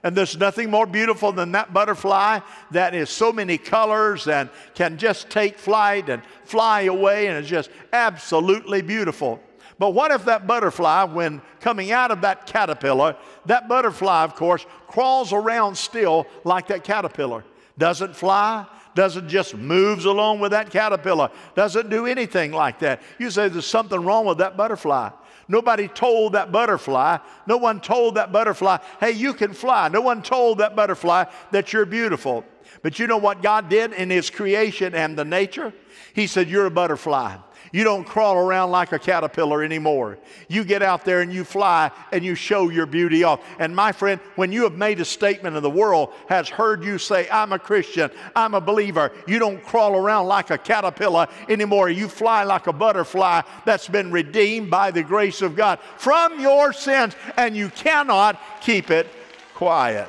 And 0.02 0.17
there's 0.17 0.37
nothing 0.37 0.71
more 0.71 0.87
beautiful 0.87 1.33
than 1.33 1.52
that 1.52 1.73
butterfly 1.73 2.40
that 2.71 2.95
is 2.95 3.11
so 3.11 3.33
many 3.33 3.59
colors 3.59 4.28
and 4.28 4.49
can 4.75 4.97
just 4.97 5.28
take 5.31 5.59
flight 5.59 6.09
and 6.09 6.23
fly 6.45 6.83
away 6.83 7.26
and 7.26 7.43
is 7.43 7.50
just 7.50 7.71
absolutely 7.93 8.83
beautiful. 8.83 9.40
But 9.78 9.90
what 9.90 10.11
if 10.11 10.25
that 10.25 10.47
butterfly, 10.47 11.05
when 11.05 11.40
coming 11.61 11.93
out 11.93 12.11
of 12.11 12.23
that 12.23 12.47
caterpillar, 12.47 13.17
that 13.47 13.69
butterfly, 13.69 14.25
of 14.25 14.35
course, 14.35 14.67
crawls 14.88 15.33
around 15.33 15.76
still 15.76 16.26
like 16.45 16.67
that 16.69 16.83
caterpillar? 16.83 17.45
Doesn't 17.78 18.17
fly, 18.17 18.67
doesn't 18.97 19.28
just 19.28 19.55
moves 19.55 20.05
along 20.05 20.40
with 20.40 20.50
that 20.50 20.71
caterpillar, 20.71 21.31
doesn't 21.55 21.90
do 21.90 22.07
anything 22.07 22.50
like 22.50 22.81
that. 22.81 23.00
You 23.21 23.31
say 23.31 23.49
there's 23.49 23.67
something 23.67 24.05
wrong 24.05 24.26
with 24.26 24.38
that 24.38 24.57
butterfly. 24.57 25.11
Nobody 25.49 25.88
told 25.88 26.35
that 26.35 26.52
butterfly, 26.52 27.19
no 27.47 27.57
one 27.57 27.81
told 27.81 28.17
that 28.17 28.33
butterfly, 28.33 28.78
hey, 29.00 29.12
you 29.12 29.33
can 29.33 29.55
fly. 29.55 29.88
No 29.88 30.02
one 30.02 30.23
told 30.23 30.59
that 30.59 30.76
butterfly 30.76 31.25
that 31.52 31.73
you're 31.73 31.87
beautiful. 31.87 32.45
But 32.83 32.99
you 32.99 33.07
know 33.07 33.17
what 33.17 33.43
God 33.43 33.71
did 33.71 33.95
in 33.95 34.11
His 34.11 34.28
creation 34.28 34.95
and 34.95 35.19
the 35.19 35.25
nature? 35.25 35.73
He 36.12 36.26
said, 36.26 36.49
You're 36.49 36.67
a 36.67 36.71
butterfly. 36.71 37.37
You 37.72 37.84
don't 37.84 38.04
crawl 38.04 38.37
around 38.37 38.70
like 38.70 38.92
a 38.92 38.98
caterpillar 38.98 39.62
anymore. 39.62 40.18
You 40.48 40.64
get 40.64 40.82
out 40.82 41.04
there 41.04 41.20
and 41.20 41.32
you 41.32 41.44
fly 41.44 41.90
and 42.12 42.25
you 42.25 42.34
show 42.34 42.70
your 42.70 42.87
beauty 42.87 43.25
off. 43.25 43.40
And 43.58 43.75
my 43.75 43.92
friend, 43.92 44.20
when 44.37 44.52
you 44.52 44.62
have 44.64 44.75
made 44.75 45.00
a 45.00 45.04
statement 45.04 45.56
and 45.56 45.64
the 45.64 45.70
world 45.70 46.12
has 46.28 46.48
heard 46.48 46.82
you 46.82 46.98
say, 46.98 47.28
I'm 47.30 47.52
a 47.52 47.58
Christian, 47.58 48.10
I'm 48.34 48.54
a 48.54 48.60
believer, 48.60 49.12
you 49.26 49.38
don't 49.38 49.62
crawl 49.62 49.96
around 49.96 50.26
like 50.26 50.50
a 50.50 50.58
caterpillar 50.58 51.28
anymore. 51.48 51.90
You 51.90 52.08
fly 52.08 52.44
like 52.44 52.66
a 52.66 52.72
butterfly 52.72 53.42
that's 53.64 53.88
been 53.88 54.10
redeemed 54.10 54.70
by 54.70 54.90
the 54.90 55.02
grace 55.02 55.42
of 55.42 55.56
God 55.56 55.78
from 55.96 56.40
your 56.40 56.72
sins, 56.72 57.14
and 57.37 57.56
you 57.56 57.68
cannot 57.70 58.40
keep 58.60 58.90
it 58.90 59.06
quiet. 59.54 60.08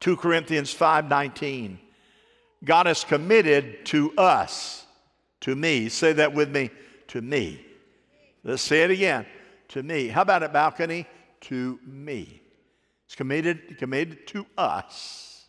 2 0.00 0.16
Corinthians 0.16 0.74
5:19 0.74 1.78
God 2.64 2.86
is 2.86 3.04
committed 3.04 3.84
to 3.86 4.12
us, 4.16 4.84
to 5.40 5.54
me. 5.54 5.88
Say 5.88 6.14
that 6.14 6.32
with 6.32 6.50
me, 6.50 6.70
to 7.08 7.20
me. 7.20 7.64
Let's 8.42 8.62
say 8.62 8.82
it 8.82 8.90
again, 8.90 9.26
to 9.68 9.82
me. 9.82 10.08
How 10.08 10.22
about 10.22 10.42
a 10.42 10.48
balcony? 10.48 11.06
To 11.42 11.78
me. 11.86 12.40
It's 13.06 13.14
committed, 13.14 13.78
committed 13.78 14.26
to 14.28 14.46
us. 14.56 15.46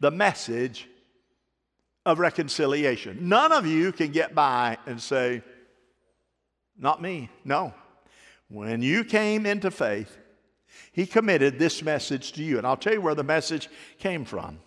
The 0.00 0.10
message 0.10 0.88
of 2.06 2.18
reconciliation. 2.18 3.28
None 3.28 3.52
of 3.52 3.66
you 3.66 3.92
can 3.92 4.10
get 4.10 4.34
by 4.34 4.78
and 4.86 5.00
say, 5.00 5.42
not 6.78 7.02
me. 7.02 7.28
No. 7.44 7.74
When 8.48 8.80
you 8.80 9.04
came 9.04 9.44
into 9.44 9.70
faith, 9.70 10.16
he 10.92 11.06
committed 11.06 11.58
this 11.58 11.82
message 11.82 12.32
to 12.32 12.42
you. 12.42 12.58
And 12.58 12.66
I'll 12.66 12.76
tell 12.76 12.94
you 12.94 13.00
where 13.00 13.14
the 13.14 13.22
message 13.22 13.68
came 13.98 14.24
from. 14.24 14.58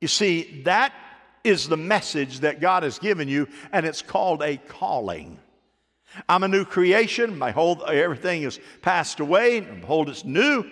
You 0.00 0.08
see, 0.08 0.62
that 0.64 0.92
is 1.44 1.68
the 1.68 1.76
message 1.76 2.40
that 2.40 2.60
God 2.60 2.82
has 2.82 2.98
given 2.98 3.28
you, 3.28 3.48
and 3.72 3.86
it's 3.86 4.02
called 4.02 4.42
a 4.42 4.56
calling. 4.56 5.38
I'm 6.28 6.42
a 6.42 6.48
new 6.48 6.64
creation. 6.64 7.38
My 7.38 7.50
whole 7.50 7.84
everything 7.86 8.42
is 8.42 8.58
passed 8.82 9.20
away, 9.20 9.58
and 9.58 9.80
behold, 9.80 10.08
it's 10.08 10.24
new. 10.24 10.64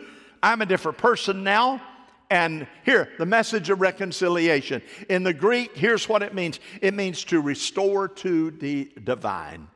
I'm 0.42 0.62
a 0.62 0.66
different 0.66 0.98
person 0.98 1.44
now. 1.44 1.82
And 2.30 2.66
here, 2.84 3.10
the 3.18 3.26
message 3.26 3.70
of 3.70 3.80
reconciliation. 3.80 4.82
In 5.08 5.22
the 5.22 5.34
Greek, 5.34 5.76
here's 5.76 6.08
what 6.08 6.22
it 6.22 6.34
means 6.34 6.58
it 6.80 6.94
means 6.94 7.24
to 7.24 7.40
restore 7.40 8.08
to 8.08 8.50
the 8.50 8.90
divine. 9.02 9.68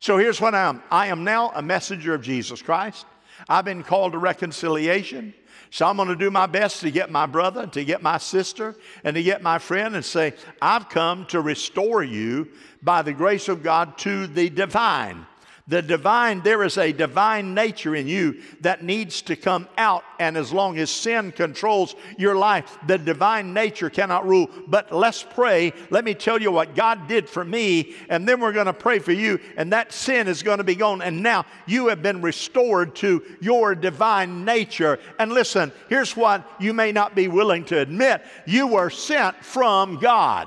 So 0.00 0.18
here's 0.18 0.40
what 0.40 0.54
I 0.54 0.68
am 0.68 0.82
I 0.90 1.06
am 1.08 1.24
now 1.24 1.50
a 1.54 1.62
messenger 1.62 2.14
of 2.14 2.22
Jesus 2.22 2.60
Christ. 2.62 3.06
I've 3.48 3.64
been 3.64 3.82
called 3.82 4.12
to 4.12 4.18
reconciliation. 4.18 5.34
So 5.74 5.84
I'm 5.84 5.96
going 5.96 6.06
to 6.06 6.14
do 6.14 6.30
my 6.30 6.46
best 6.46 6.82
to 6.82 6.90
get 6.92 7.10
my 7.10 7.26
brother, 7.26 7.66
to 7.66 7.84
get 7.84 8.00
my 8.00 8.18
sister, 8.18 8.76
and 9.02 9.16
to 9.16 9.24
get 9.24 9.42
my 9.42 9.58
friend 9.58 9.96
and 9.96 10.04
say, 10.04 10.34
I've 10.62 10.88
come 10.88 11.26
to 11.26 11.40
restore 11.40 12.00
you 12.00 12.46
by 12.80 13.02
the 13.02 13.12
grace 13.12 13.48
of 13.48 13.64
God 13.64 13.98
to 13.98 14.28
the 14.28 14.50
divine. 14.50 15.26
The 15.66 15.80
divine, 15.80 16.42
there 16.42 16.62
is 16.62 16.76
a 16.76 16.92
divine 16.92 17.54
nature 17.54 17.96
in 17.96 18.06
you 18.06 18.42
that 18.60 18.84
needs 18.84 19.22
to 19.22 19.34
come 19.34 19.66
out. 19.78 20.04
And 20.18 20.36
as 20.36 20.52
long 20.52 20.76
as 20.76 20.90
sin 20.90 21.32
controls 21.32 21.94
your 22.18 22.36
life, 22.36 22.76
the 22.86 22.98
divine 22.98 23.54
nature 23.54 23.88
cannot 23.88 24.26
rule. 24.26 24.50
But 24.66 24.92
let's 24.92 25.22
pray. 25.22 25.72
Let 25.88 26.04
me 26.04 26.12
tell 26.12 26.40
you 26.40 26.50
what 26.50 26.74
God 26.74 27.08
did 27.08 27.30
for 27.30 27.42
me, 27.42 27.94
and 28.10 28.28
then 28.28 28.40
we're 28.40 28.52
going 28.52 28.66
to 28.66 28.74
pray 28.74 28.98
for 28.98 29.12
you, 29.12 29.40
and 29.56 29.72
that 29.72 29.90
sin 29.90 30.28
is 30.28 30.42
going 30.42 30.58
to 30.58 30.64
be 30.64 30.74
gone. 30.74 31.00
And 31.00 31.22
now 31.22 31.46
you 31.64 31.88
have 31.88 32.02
been 32.02 32.20
restored 32.20 32.94
to 32.96 33.22
your 33.40 33.74
divine 33.74 34.44
nature. 34.44 34.98
And 35.18 35.32
listen, 35.32 35.72
here's 35.88 36.14
what 36.14 36.46
you 36.60 36.74
may 36.74 36.92
not 36.92 37.14
be 37.14 37.28
willing 37.28 37.64
to 37.66 37.78
admit 37.78 38.22
you 38.46 38.66
were 38.66 38.90
sent 38.90 39.42
from 39.42 39.98
God. 39.98 40.46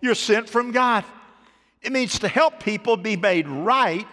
You're 0.00 0.14
sent 0.14 0.48
from 0.48 0.72
God. 0.72 1.04
It 1.82 1.92
means 1.92 2.18
to 2.20 2.28
help 2.28 2.62
people 2.62 2.96
be 2.96 3.16
made 3.16 3.48
right 3.48 4.06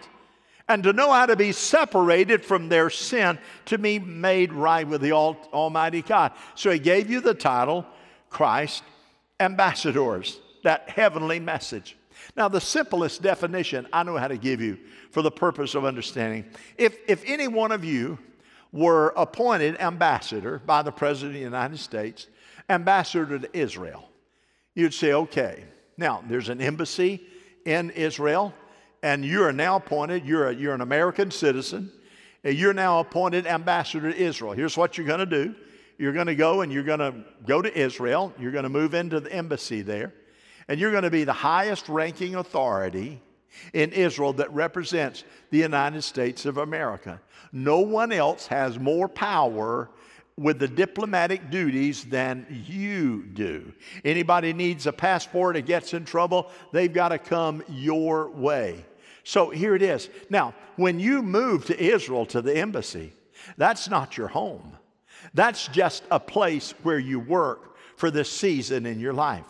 and 0.68 0.82
to 0.84 0.92
know 0.92 1.12
how 1.12 1.26
to 1.26 1.36
be 1.36 1.52
separated 1.52 2.44
from 2.44 2.68
their 2.68 2.88
sin 2.88 3.38
to 3.66 3.78
be 3.78 3.98
made 3.98 4.52
right 4.52 4.86
with 4.86 5.00
the 5.00 5.12
Almighty 5.12 6.02
God. 6.02 6.32
So 6.54 6.70
he 6.70 6.78
gave 6.78 7.10
you 7.10 7.20
the 7.20 7.34
title 7.34 7.86
Christ 8.30 8.82
Ambassadors, 9.40 10.38
that 10.62 10.88
heavenly 10.88 11.40
message. 11.40 11.96
Now, 12.36 12.48
the 12.48 12.60
simplest 12.60 13.20
definition 13.20 13.86
I 13.92 14.02
know 14.04 14.16
how 14.16 14.28
to 14.28 14.38
give 14.38 14.60
you 14.60 14.78
for 15.10 15.22
the 15.22 15.30
purpose 15.30 15.74
of 15.74 15.84
understanding 15.84 16.44
if, 16.78 16.96
if 17.06 17.22
any 17.26 17.48
one 17.48 17.72
of 17.72 17.84
you 17.84 18.18
were 18.72 19.12
appointed 19.16 19.80
ambassador 19.80 20.60
by 20.64 20.82
the 20.82 20.92
President 20.92 21.30
of 21.30 21.40
the 21.40 21.44
United 21.44 21.78
States, 21.78 22.28
ambassador 22.68 23.38
to 23.38 23.56
Israel, 23.56 24.08
you'd 24.74 24.94
say, 24.94 25.12
okay, 25.12 25.64
now 25.96 26.24
there's 26.28 26.48
an 26.48 26.60
embassy 26.60 27.24
in 27.64 27.90
Israel, 27.90 28.54
and 29.02 29.24
you 29.24 29.42
are 29.44 29.52
now 29.52 29.76
appointed, 29.76 30.26
you're, 30.26 30.48
a, 30.48 30.54
you're 30.54 30.74
an 30.74 30.80
American 30.80 31.30
citizen, 31.30 31.90
and 32.42 32.56
you're 32.56 32.74
now 32.74 33.00
appointed 33.00 33.46
ambassador 33.46 34.10
to 34.10 34.16
Israel. 34.16 34.52
Here's 34.52 34.76
what 34.76 34.96
you're 34.96 35.06
going 35.06 35.20
to 35.20 35.26
do 35.26 35.54
you're 35.96 36.12
going 36.12 36.26
to 36.26 36.34
go 36.34 36.62
and 36.62 36.72
you're 36.72 36.82
going 36.82 36.98
to 36.98 37.14
go 37.46 37.62
to 37.62 37.78
Israel, 37.78 38.32
you're 38.38 38.50
going 38.50 38.64
to 38.64 38.68
move 38.68 38.94
into 38.94 39.20
the 39.20 39.32
embassy 39.32 39.80
there, 39.80 40.12
and 40.66 40.80
you're 40.80 40.90
going 40.90 41.04
to 41.04 41.10
be 41.10 41.24
the 41.24 41.32
highest 41.32 41.88
ranking 41.88 42.34
authority 42.34 43.20
in 43.72 43.92
Israel 43.92 44.32
that 44.34 44.52
represents 44.52 45.22
the 45.50 45.58
United 45.58 46.02
States 46.02 46.46
of 46.46 46.58
America. 46.58 47.20
No 47.52 47.78
one 47.78 48.10
else 48.10 48.48
has 48.48 48.78
more 48.78 49.08
power 49.08 49.88
with 50.36 50.58
the 50.58 50.68
diplomatic 50.68 51.50
duties 51.50 52.04
than 52.04 52.46
you 52.66 53.22
do. 53.22 53.72
Anybody 54.04 54.52
needs 54.52 54.86
a 54.86 54.92
passport 54.92 55.56
and 55.56 55.64
gets 55.64 55.94
in 55.94 56.04
trouble, 56.04 56.50
they've 56.72 56.92
got 56.92 57.10
to 57.10 57.18
come 57.18 57.62
your 57.68 58.30
way. 58.30 58.84
So 59.22 59.50
here 59.50 59.74
it 59.74 59.82
is. 59.82 60.10
Now, 60.28 60.54
when 60.76 60.98
you 60.98 61.22
move 61.22 61.66
to 61.66 61.80
Israel 61.80 62.26
to 62.26 62.42
the 62.42 62.56
embassy, 62.56 63.12
that's 63.56 63.88
not 63.88 64.18
your 64.18 64.28
home. 64.28 64.76
That's 65.32 65.68
just 65.68 66.04
a 66.10 66.20
place 66.20 66.74
where 66.82 66.98
you 66.98 67.20
work 67.20 67.76
for 67.96 68.10
this 68.10 68.30
season 68.30 68.86
in 68.86 69.00
your 69.00 69.12
life. 69.12 69.46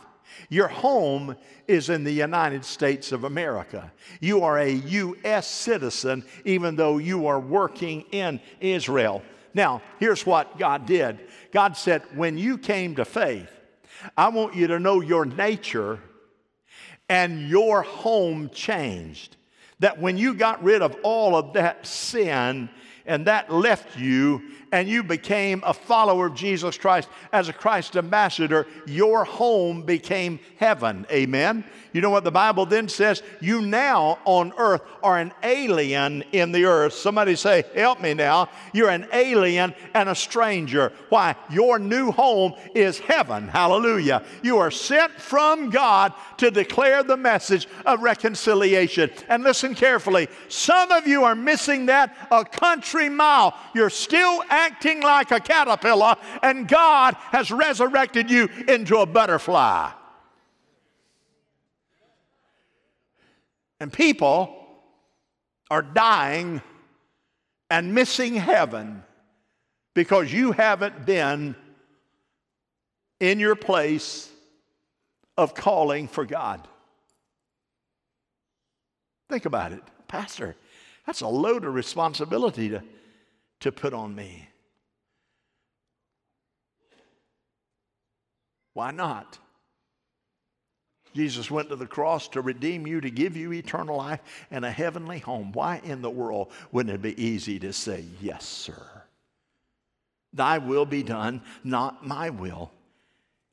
Your 0.48 0.68
home 0.68 1.36
is 1.66 1.90
in 1.90 2.04
the 2.04 2.12
United 2.12 2.64
States 2.64 3.12
of 3.12 3.24
America. 3.24 3.92
You 4.20 4.42
are 4.42 4.58
a 4.58 4.70
U.S. 4.70 5.46
citizen, 5.46 6.24
even 6.44 6.76
though 6.76 6.98
you 6.98 7.26
are 7.26 7.40
working 7.40 8.02
in 8.12 8.40
Israel. 8.60 9.22
Now, 9.54 9.82
here's 10.00 10.26
what 10.26 10.58
God 10.58 10.86
did 10.86 11.20
God 11.52 11.76
said, 11.76 12.02
when 12.14 12.36
you 12.36 12.58
came 12.58 12.96
to 12.96 13.04
faith, 13.04 13.50
I 14.16 14.28
want 14.28 14.54
you 14.54 14.66
to 14.66 14.80
know 14.80 15.00
your 15.00 15.24
nature 15.24 16.00
and 17.08 17.48
your 17.48 17.82
home 17.82 18.50
changed. 18.50 19.36
That 19.80 20.00
when 20.00 20.16
you 20.16 20.34
got 20.34 20.62
rid 20.62 20.82
of 20.82 20.96
all 21.02 21.36
of 21.36 21.54
that 21.54 21.86
sin 21.86 22.68
and 23.06 23.26
that 23.26 23.52
left 23.52 23.98
you 23.98 24.42
and 24.74 24.88
you 24.88 25.04
became 25.04 25.62
a 25.64 25.72
follower 25.72 26.26
of 26.26 26.34
Jesus 26.34 26.76
Christ 26.76 27.08
as 27.32 27.48
a 27.48 27.52
Christ 27.52 27.96
ambassador, 27.96 28.66
your 28.86 29.24
home 29.24 29.82
became 29.82 30.40
heaven. 30.56 31.06
Amen. 31.12 31.64
You 31.92 32.00
know 32.00 32.10
what 32.10 32.24
the 32.24 32.32
Bible 32.32 32.66
then 32.66 32.88
says? 32.88 33.22
You 33.40 33.60
now 33.60 34.18
on 34.24 34.52
earth 34.58 34.82
are 35.00 35.16
an 35.16 35.32
alien 35.44 36.24
in 36.32 36.50
the 36.50 36.64
earth. 36.64 36.92
Somebody 36.92 37.36
say, 37.36 37.62
Help 37.72 38.00
me 38.00 38.14
now. 38.14 38.48
You're 38.72 38.90
an 38.90 39.06
alien 39.12 39.74
and 39.94 40.08
a 40.08 40.14
stranger. 40.14 40.92
Why? 41.08 41.36
Your 41.50 41.78
new 41.78 42.10
home 42.10 42.54
is 42.74 42.98
heaven. 42.98 43.46
Hallelujah. 43.46 44.24
You 44.42 44.58
are 44.58 44.72
sent 44.72 45.12
from 45.12 45.70
God 45.70 46.12
to 46.38 46.50
declare 46.50 47.04
the 47.04 47.16
message 47.16 47.68
of 47.86 48.02
reconciliation. 48.02 49.08
And 49.28 49.44
listen 49.44 49.76
carefully. 49.76 50.26
Some 50.48 50.90
of 50.90 51.06
you 51.06 51.22
are 51.22 51.36
missing 51.36 51.86
that 51.86 52.16
a 52.32 52.44
country 52.44 52.93
mile. 52.94 53.58
You're 53.74 53.90
still 53.90 54.42
acting 54.48 55.02
like 55.02 55.30
a 55.30 55.40
caterpillar, 55.40 56.16
and 56.42 56.68
God 56.68 57.14
has 57.30 57.50
resurrected 57.50 58.30
you 58.30 58.48
into 58.68 58.98
a 58.98 59.06
butterfly. 59.06 59.90
And 63.80 63.92
people 63.92 64.66
are 65.70 65.82
dying 65.82 66.62
and 67.70 67.94
missing 67.94 68.34
heaven 68.34 69.02
because 69.94 70.32
you 70.32 70.52
haven't 70.52 71.06
been 71.06 71.56
in 73.20 73.40
your 73.40 73.56
place 73.56 74.30
of 75.36 75.54
calling 75.54 76.08
for 76.08 76.24
God. 76.24 76.66
Think 79.28 79.46
about 79.46 79.72
it. 79.72 79.82
Pastor, 80.06 80.54
that's 81.06 81.20
a 81.20 81.28
load 81.28 81.64
of 81.64 81.74
responsibility 81.74 82.70
to, 82.70 82.82
to 83.60 83.72
put 83.72 83.92
on 83.92 84.14
me. 84.14 84.48
Why 88.72 88.90
not? 88.90 89.38
Jesus 91.14 91.50
went 91.50 91.68
to 91.68 91.76
the 91.76 91.86
cross 91.86 92.26
to 92.28 92.40
redeem 92.40 92.86
you, 92.86 93.00
to 93.00 93.10
give 93.10 93.36
you 93.36 93.52
eternal 93.52 93.96
life 93.96 94.20
and 94.50 94.64
a 94.64 94.70
heavenly 94.70 95.20
home. 95.20 95.52
Why 95.52 95.80
in 95.84 96.02
the 96.02 96.10
world 96.10 96.50
wouldn't 96.72 96.94
it 96.94 97.02
be 97.02 97.22
easy 97.22 97.58
to 97.60 97.72
say, 97.72 98.04
Yes, 98.20 98.44
sir? 98.44 99.04
Thy 100.32 100.58
will 100.58 100.84
be 100.84 101.04
done, 101.04 101.42
not 101.62 102.04
my 102.04 102.30
will. 102.30 102.72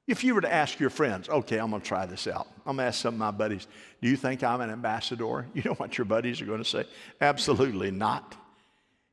If 0.07 0.23
you 0.23 0.35
were 0.35 0.41
to 0.41 0.51
ask 0.51 0.79
your 0.79 0.89
friends, 0.89 1.29
okay, 1.29 1.57
I'm 1.57 1.69
going 1.69 1.81
to 1.81 1.87
try 1.87 2.05
this 2.05 2.27
out. 2.27 2.47
I'm 2.65 2.75
going 2.75 2.77
to 2.77 2.83
ask 2.85 3.01
some 3.01 3.13
of 3.13 3.19
my 3.19 3.31
buddies, 3.31 3.67
do 4.01 4.09
you 4.09 4.17
think 4.17 4.43
I'm 4.43 4.61
an 4.61 4.69
ambassador? 4.69 5.47
You 5.53 5.63
know 5.63 5.73
what 5.75 5.97
your 5.97 6.05
buddies 6.05 6.41
are 6.41 6.45
going 6.45 6.63
to 6.63 6.69
say? 6.69 6.85
Absolutely 7.19 7.91
not. 7.91 8.35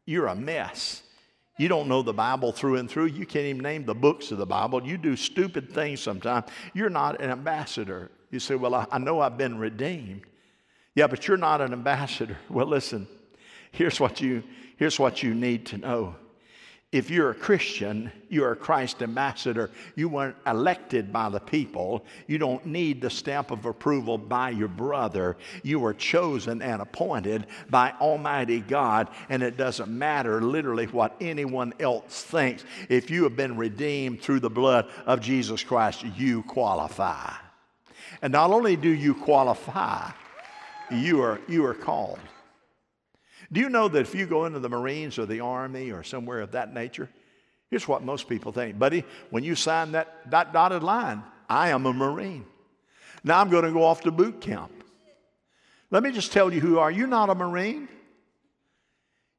You're 0.06 0.26
a 0.26 0.34
mess. 0.34 1.02
You 1.58 1.68
don't 1.68 1.88
know 1.88 2.02
the 2.02 2.14
Bible 2.14 2.52
through 2.52 2.76
and 2.76 2.88
through. 2.88 3.06
You 3.06 3.26
can't 3.26 3.46
even 3.46 3.62
name 3.62 3.84
the 3.84 3.94
books 3.94 4.30
of 4.30 4.38
the 4.38 4.46
Bible. 4.46 4.82
You 4.86 4.96
do 4.96 5.16
stupid 5.16 5.70
things 5.70 6.00
sometimes. 6.00 6.46
You're 6.72 6.88
not 6.88 7.20
an 7.20 7.30
ambassador. 7.30 8.10
You 8.30 8.38
say, 8.38 8.54
Well, 8.54 8.74
I, 8.74 8.86
I 8.90 8.98
know 8.98 9.20
I've 9.20 9.36
been 9.36 9.58
redeemed. 9.58 10.22
Yeah, 10.94 11.08
but 11.08 11.28
you're 11.28 11.36
not 11.36 11.60
an 11.60 11.72
ambassador. 11.72 12.38
Well, 12.48 12.66
listen, 12.66 13.06
here's 13.72 14.00
what 14.00 14.20
you, 14.20 14.42
here's 14.76 14.98
what 14.98 15.22
you 15.22 15.34
need 15.34 15.66
to 15.66 15.78
know. 15.78 16.16
If 16.90 17.10
you're 17.10 17.30
a 17.30 17.34
Christian, 17.34 18.10
you're 18.30 18.52
a 18.52 18.56
Christ 18.56 19.02
ambassador. 19.02 19.70
You 19.94 20.08
weren't 20.08 20.36
elected 20.46 21.12
by 21.12 21.28
the 21.28 21.38
people. 21.38 22.06
You 22.26 22.38
don't 22.38 22.64
need 22.64 23.02
the 23.02 23.10
stamp 23.10 23.50
of 23.50 23.66
approval 23.66 24.16
by 24.16 24.50
your 24.50 24.68
brother. 24.68 25.36
You 25.62 25.80
were 25.80 25.92
chosen 25.92 26.62
and 26.62 26.80
appointed 26.80 27.46
by 27.68 27.92
Almighty 28.00 28.60
God, 28.60 29.08
and 29.28 29.42
it 29.42 29.58
doesn't 29.58 29.90
matter 29.90 30.40
literally 30.40 30.86
what 30.86 31.14
anyone 31.20 31.74
else 31.78 32.22
thinks. 32.22 32.64
If 32.88 33.10
you 33.10 33.24
have 33.24 33.36
been 33.36 33.58
redeemed 33.58 34.22
through 34.22 34.40
the 34.40 34.48
blood 34.48 34.88
of 35.04 35.20
Jesus 35.20 35.62
Christ, 35.62 36.06
you 36.16 36.42
qualify. 36.44 37.34
And 38.22 38.32
not 38.32 38.50
only 38.50 38.76
do 38.76 38.88
you 38.88 39.14
qualify, 39.14 40.10
you 40.90 41.20
are, 41.20 41.38
you 41.48 41.66
are 41.66 41.74
called. 41.74 42.18
Do 43.50 43.60
you 43.60 43.68
know 43.68 43.88
that 43.88 44.00
if 44.00 44.14
you 44.14 44.26
go 44.26 44.44
into 44.44 44.58
the 44.58 44.68
Marines 44.68 45.18
or 45.18 45.26
the 45.26 45.40
Army 45.40 45.90
or 45.90 46.02
somewhere 46.02 46.40
of 46.40 46.52
that 46.52 46.74
nature, 46.74 47.08
here's 47.70 47.88
what 47.88 48.02
most 48.02 48.28
people 48.28 48.52
think. 48.52 48.78
Buddy, 48.78 49.04
when 49.30 49.42
you 49.42 49.54
sign 49.54 49.92
that, 49.92 50.30
that 50.30 50.52
dotted 50.52 50.82
line, 50.82 51.22
I 51.48 51.70
am 51.70 51.86
a 51.86 51.92
Marine. 51.92 52.44
Now 53.24 53.40
I'm 53.40 53.48
going 53.48 53.64
to 53.64 53.72
go 53.72 53.84
off 53.84 54.02
to 54.02 54.10
boot 54.10 54.40
camp. 54.40 54.72
Let 55.90 56.02
me 56.02 56.12
just 56.12 56.32
tell 56.32 56.52
you 56.52 56.60
who 56.60 56.78
are. 56.78 56.90
You're 56.90 57.06
not 57.06 57.30
a 57.30 57.34
Marine. 57.34 57.88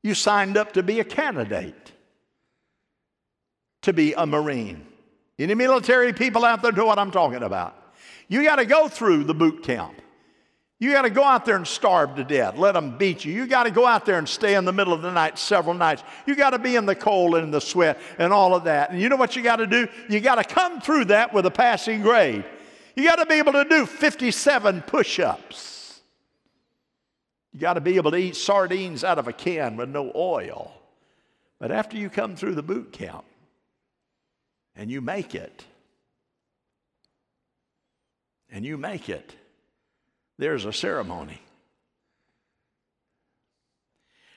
You 0.01 0.15
signed 0.15 0.57
up 0.57 0.73
to 0.73 0.83
be 0.83 0.99
a 0.99 1.03
candidate 1.03 1.91
to 3.81 3.93
be 3.93 4.13
a 4.13 4.25
Marine. 4.25 4.85
Any 5.37 5.55
military 5.55 6.13
people 6.13 6.43
out 6.43 6.61
there 6.61 6.71
know 6.71 6.85
what 6.85 6.99
I'm 6.99 7.11
talking 7.11 7.43
about? 7.43 7.75
You 8.27 8.43
got 8.43 8.57
to 8.57 8.65
go 8.65 8.87
through 8.87 9.23
the 9.23 9.33
boot 9.33 9.63
camp. 9.63 9.93
You 10.81 10.93
got 10.93 11.01
to 11.01 11.09
go 11.09 11.25
out 11.25 11.43
there 11.43 11.57
and 11.57 11.67
starve 11.67 12.15
to 12.15 12.23
death. 12.23 12.57
Let 12.57 12.71
them 12.71 12.97
beat 12.97 13.25
you. 13.25 13.33
You 13.33 13.47
got 13.47 13.63
to 13.63 13.71
go 13.71 13.85
out 13.85 14.05
there 14.05 14.17
and 14.17 14.27
stay 14.27 14.55
in 14.55 14.63
the 14.63 14.71
middle 14.71 14.93
of 14.93 15.01
the 15.01 15.11
night 15.11 15.37
several 15.37 15.75
nights. 15.75 16.03
You 16.25 16.35
got 16.35 16.51
to 16.51 16.59
be 16.59 16.77
in 16.77 16.85
the 16.85 16.95
cold 16.95 17.35
and 17.35 17.53
the 17.53 17.59
sweat 17.59 17.99
and 18.17 18.31
all 18.31 18.55
of 18.55 18.63
that. 18.63 18.91
And 18.91 19.01
you 19.01 19.09
know 19.09 19.17
what 19.17 19.35
you 19.35 19.43
got 19.43 19.57
to 19.57 19.67
do? 19.67 19.89
You 20.09 20.21
got 20.21 20.35
to 20.35 20.43
come 20.43 20.79
through 20.79 21.05
that 21.05 21.33
with 21.33 21.45
a 21.45 21.51
passing 21.51 22.01
grade. 22.01 22.45
You 22.95 23.03
got 23.03 23.17
to 23.17 23.25
be 23.25 23.35
able 23.35 23.53
to 23.53 23.65
do 23.65 23.85
57 23.85 24.81
push 24.83 25.19
ups. 25.19 25.99
You 27.51 27.59
got 27.59 27.73
to 27.73 27.81
be 27.81 27.97
able 27.97 28.11
to 28.11 28.17
eat 28.17 28.37
sardines 28.37 29.03
out 29.03 29.19
of 29.19 29.27
a 29.27 29.33
can 29.33 29.75
with 29.75 29.89
no 29.89 30.13
oil. 30.15 30.71
But 31.59 31.71
after 31.73 31.97
you 31.97 32.09
come 32.09 32.37
through 32.37 32.55
the 32.55 32.63
boot 32.63 32.93
camp 32.93 33.25
and 34.77 34.89
you 34.89 35.01
make 35.01 35.35
it, 35.35 35.65
and 38.49 38.65
you 38.65 38.77
make 38.77 39.09
it, 39.09 39.35
there's 40.39 40.63
a 40.63 40.71
ceremony. 40.71 41.41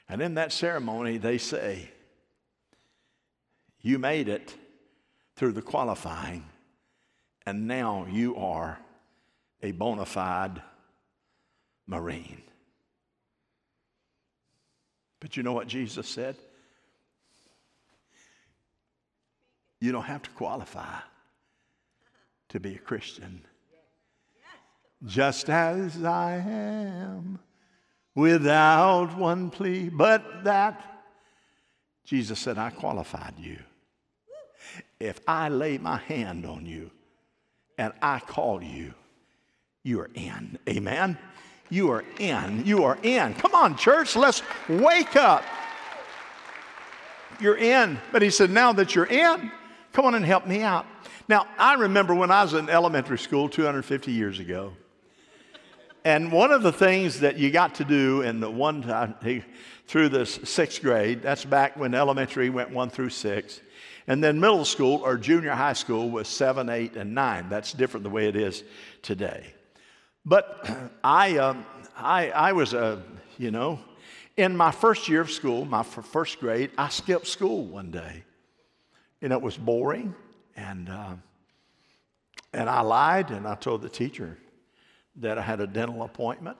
And 0.08 0.20
in 0.20 0.34
that 0.34 0.52
ceremony, 0.52 1.16
they 1.16 1.38
say, 1.38 1.88
You 3.80 4.00
made 4.00 4.28
it 4.28 4.52
through 5.36 5.52
the 5.52 5.62
qualifying, 5.62 6.44
and 7.46 7.68
now 7.68 8.06
you 8.10 8.36
are 8.36 8.78
a 9.62 9.70
bona 9.70 10.04
fide 10.04 10.60
Marine. 11.86 12.42
But 15.20 15.36
you 15.36 15.44
know 15.44 15.52
what 15.52 15.68
Jesus 15.68 16.08
said? 16.08 16.34
You 19.80 19.92
don't 19.92 20.02
have 20.02 20.22
to 20.22 20.30
qualify 20.30 20.98
to 22.48 22.58
be 22.58 22.74
a 22.74 22.78
Christian 22.78 23.44
just 25.06 25.48
as 25.50 26.02
I 26.04 26.36
am, 26.36 27.38
without 28.14 29.16
one 29.16 29.50
plea 29.50 29.88
but 29.88 30.44
that. 30.44 30.88
Jesus 32.04 32.38
said, 32.38 32.58
I 32.58 32.70
qualified 32.70 33.34
you. 33.38 33.58
If 35.00 35.20
I 35.26 35.48
lay 35.48 35.78
my 35.78 35.96
hand 35.96 36.46
on 36.46 36.66
you 36.66 36.90
and 37.78 37.92
I 38.00 38.20
call 38.20 38.62
you, 38.62 38.94
you 39.82 40.00
are 40.00 40.10
in. 40.14 40.58
Amen? 40.68 41.18
You 41.70 41.90
are 41.90 42.04
in. 42.18 42.64
You 42.66 42.84
are 42.84 42.98
in. 43.02 43.34
Come 43.34 43.54
on, 43.54 43.76
church, 43.76 44.14
let's 44.14 44.42
wake 44.68 45.16
up. 45.16 45.42
You're 47.40 47.56
in. 47.56 47.98
But 48.12 48.22
he 48.22 48.30
said, 48.30 48.50
now 48.50 48.72
that 48.74 48.94
you're 48.94 49.06
in, 49.06 49.50
come 49.92 50.04
on 50.04 50.14
and 50.14 50.24
help 50.24 50.46
me 50.46 50.62
out. 50.62 50.86
Now, 51.28 51.46
I 51.58 51.74
remember 51.74 52.14
when 52.14 52.30
I 52.30 52.42
was 52.42 52.54
in 52.54 52.68
elementary 52.68 53.18
school 53.18 53.48
250 53.48 54.12
years 54.12 54.38
ago, 54.38 54.72
and 56.04 56.32
one 56.32 56.50
of 56.50 56.62
the 56.62 56.72
things 56.72 57.20
that 57.20 57.38
you 57.38 57.50
got 57.50 57.76
to 57.76 57.84
do 57.84 58.22
in 58.22 58.40
the 58.40 58.50
one 58.50 58.82
time 58.82 59.14
through 59.86 60.08
the 60.08 60.26
sixth 60.26 60.82
grade, 60.82 61.22
that's 61.22 61.44
back 61.44 61.76
when 61.76 61.94
elementary 61.94 62.50
went 62.50 62.70
one 62.70 62.90
through 62.90 63.10
six, 63.10 63.60
and 64.06 64.22
then 64.22 64.40
middle 64.40 64.64
school 64.64 65.00
or 65.04 65.16
junior 65.16 65.52
high 65.52 65.72
school 65.74 66.10
was 66.10 66.26
seven, 66.28 66.68
eight, 66.68 66.96
and 66.96 67.14
nine. 67.14 67.48
That's 67.48 67.72
different 67.72 68.04
the 68.04 68.10
way 68.10 68.26
it 68.26 68.36
is 68.36 68.64
today. 69.02 69.54
But 70.24 70.68
I, 71.04 71.38
um, 71.38 71.64
I, 71.96 72.30
I 72.30 72.52
was 72.52 72.74
a, 72.74 73.02
you 73.38 73.50
know, 73.50 73.78
in 74.36 74.56
my 74.56 74.70
first 74.70 75.08
year 75.08 75.20
of 75.20 75.30
school, 75.30 75.64
my 75.64 75.82
first 75.82 76.40
grade, 76.40 76.70
I 76.78 76.88
skipped 76.88 77.26
school 77.26 77.64
one 77.64 77.90
day. 77.90 78.24
And 79.20 79.32
it 79.32 79.40
was 79.40 79.56
boring, 79.56 80.16
and, 80.56 80.88
uh, 80.88 81.14
and 82.52 82.68
I 82.68 82.80
lied, 82.80 83.30
and 83.30 83.46
I 83.46 83.54
told 83.54 83.82
the 83.82 83.88
teacher, 83.88 84.36
that 85.16 85.38
I 85.38 85.42
had 85.42 85.60
a 85.60 85.66
dental 85.66 86.02
appointment. 86.02 86.56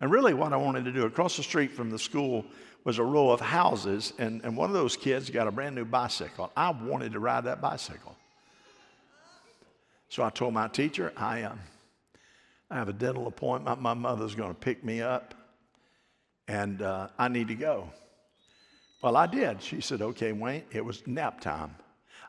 And 0.00 0.10
really, 0.10 0.34
what 0.34 0.52
I 0.52 0.56
wanted 0.56 0.84
to 0.84 0.92
do 0.92 1.04
across 1.06 1.36
the 1.36 1.42
street 1.42 1.72
from 1.72 1.90
the 1.90 1.98
school 1.98 2.44
was 2.84 2.98
a 2.98 3.04
row 3.04 3.30
of 3.30 3.40
houses, 3.40 4.12
and, 4.18 4.40
and 4.44 4.56
one 4.56 4.70
of 4.70 4.74
those 4.74 4.96
kids 4.96 5.28
got 5.30 5.46
a 5.48 5.50
brand 5.50 5.74
new 5.74 5.84
bicycle. 5.84 6.50
I 6.56 6.70
wanted 6.70 7.12
to 7.12 7.20
ride 7.20 7.44
that 7.44 7.60
bicycle. 7.60 8.16
So 10.08 10.22
I 10.22 10.30
told 10.30 10.54
my 10.54 10.68
teacher, 10.68 11.12
I, 11.16 11.42
um, 11.42 11.60
I 12.70 12.76
have 12.76 12.88
a 12.88 12.92
dental 12.92 13.26
appointment. 13.26 13.82
My 13.82 13.94
mother's 13.94 14.34
going 14.34 14.50
to 14.50 14.58
pick 14.58 14.84
me 14.84 15.02
up, 15.02 15.34
and 16.46 16.80
uh, 16.80 17.08
I 17.18 17.28
need 17.28 17.48
to 17.48 17.54
go. 17.54 17.90
Well, 19.02 19.16
I 19.16 19.26
did. 19.26 19.62
She 19.62 19.80
said, 19.80 20.00
Okay, 20.00 20.32
Wayne, 20.32 20.64
it 20.72 20.84
was 20.84 21.06
nap 21.06 21.40
time. 21.40 21.74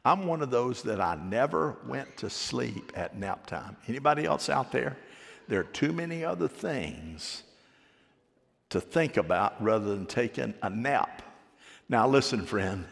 I'm 0.05 0.27
one 0.27 0.41
of 0.41 0.49
those 0.49 0.81
that 0.83 1.01
I 1.01 1.15
never 1.15 1.77
went 1.87 2.17
to 2.17 2.29
sleep 2.29 2.91
at 2.95 3.17
nap 3.17 3.45
time. 3.45 3.75
Anybody 3.87 4.25
else 4.25 4.49
out 4.49 4.71
there? 4.71 4.97
There 5.49 5.59
are 5.59 5.63
too 5.63 5.91
many 5.91 6.23
other 6.23 6.47
things 6.47 7.41
to 8.69 8.79
think 8.79 9.17
about 9.17 9.61
rather 9.61 9.87
than 9.95 10.05
taking 10.05 10.53
a 10.61 10.69
nap. 10.69 11.23
Now, 11.89 12.07
listen, 12.07 12.45
friend, 12.45 12.85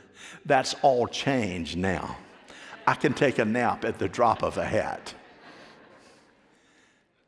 that's 0.43 0.73
all 0.81 1.07
changed 1.07 1.77
now. 1.77 2.17
I 2.87 2.95
can 2.95 3.13
take 3.13 3.37
a 3.37 3.45
nap 3.45 3.85
at 3.85 3.99
the 3.99 4.09
drop 4.09 4.41
of 4.41 4.57
a 4.57 4.65
hat. 4.65 5.13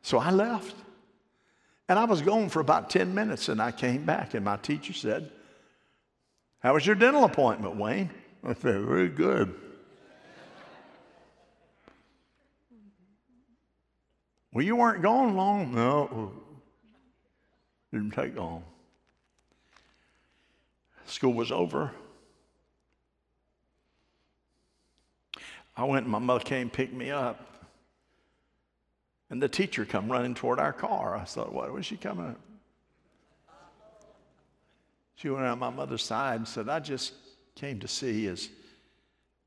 So 0.02 0.18
I 0.18 0.32
left. 0.32 0.74
And 1.88 1.96
I 1.96 2.06
was 2.06 2.22
gone 2.22 2.48
for 2.48 2.58
about 2.58 2.90
10 2.90 3.14
minutes 3.14 3.48
and 3.48 3.62
I 3.62 3.70
came 3.70 4.04
back, 4.04 4.34
and 4.34 4.44
my 4.44 4.56
teacher 4.56 4.92
said, 4.92 5.30
How 6.58 6.74
was 6.74 6.84
your 6.84 6.96
dental 6.96 7.22
appointment, 7.22 7.76
Wayne? 7.76 8.10
I 8.42 8.54
said, 8.54 8.84
Very 8.84 9.08
good. 9.08 9.54
Well, 14.52 14.64
you 14.64 14.76
weren't 14.76 15.02
gone 15.02 15.36
long. 15.36 15.74
No, 15.74 16.32
didn't 17.92 18.12
take 18.12 18.36
long. 18.36 18.64
School 21.06 21.32
was 21.32 21.52
over. 21.52 21.92
I 25.76 25.84
went 25.84 26.04
and 26.04 26.12
my 26.12 26.18
mother 26.18 26.44
came 26.44 26.68
pick 26.68 26.92
me 26.92 27.10
up. 27.10 27.46
And 29.30 29.40
the 29.40 29.48
teacher 29.48 29.84
come 29.84 30.10
running 30.10 30.34
toward 30.34 30.58
our 30.58 30.72
car. 30.72 31.16
I 31.16 31.24
thought, 31.24 31.52
what 31.52 31.72
was 31.72 31.86
she 31.86 31.96
coming? 31.96 32.34
She 35.14 35.28
went 35.28 35.44
on 35.44 35.58
my 35.58 35.70
mother's 35.70 36.02
side 36.02 36.36
and 36.36 36.48
said, 36.48 36.68
I 36.68 36.80
just 36.80 37.12
came 37.54 37.78
to 37.80 37.88
see 37.88 38.26
is, 38.26 38.48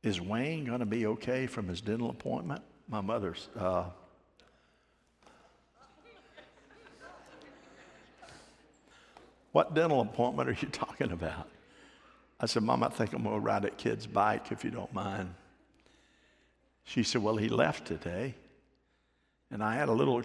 is 0.03 0.21
Wayne 0.21 0.65
going 0.65 0.79
to 0.79 0.85
be 0.85 1.05
okay 1.07 1.47
from 1.47 1.67
his 1.67 1.81
dental 1.81 2.09
appointment? 2.09 2.61
My 2.87 3.01
mother's, 3.01 3.49
uh, 3.57 3.85
What 9.53 9.73
dental 9.73 10.01
appointment 10.01 10.49
are 10.49 10.57
you 10.59 10.67
talking 10.71 11.11
about? 11.11 11.47
I 12.39 12.45
said, 12.45 12.63
Mom, 12.63 12.83
I 12.83 12.89
think 12.89 13.13
I'm 13.13 13.23
going 13.23 13.35
to 13.35 13.39
ride 13.39 13.61
that 13.61 13.77
kid's 13.77 14.05
bike 14.05 14.51
if 14.51 14.65
you 14.65 14.71
don't 14.71 14.93
mind. 14.93 15.33
She 16.83 17.03
said, 17.03 17.23
Well, 17.23 17.37
he 17.37 17.47
left 17.47 17.87
today. 17.87 18.35
And 19.49 19.63
I 19.63 19.75
had 19.75 19.87
a 19.87 19.93
little 19.93 20.23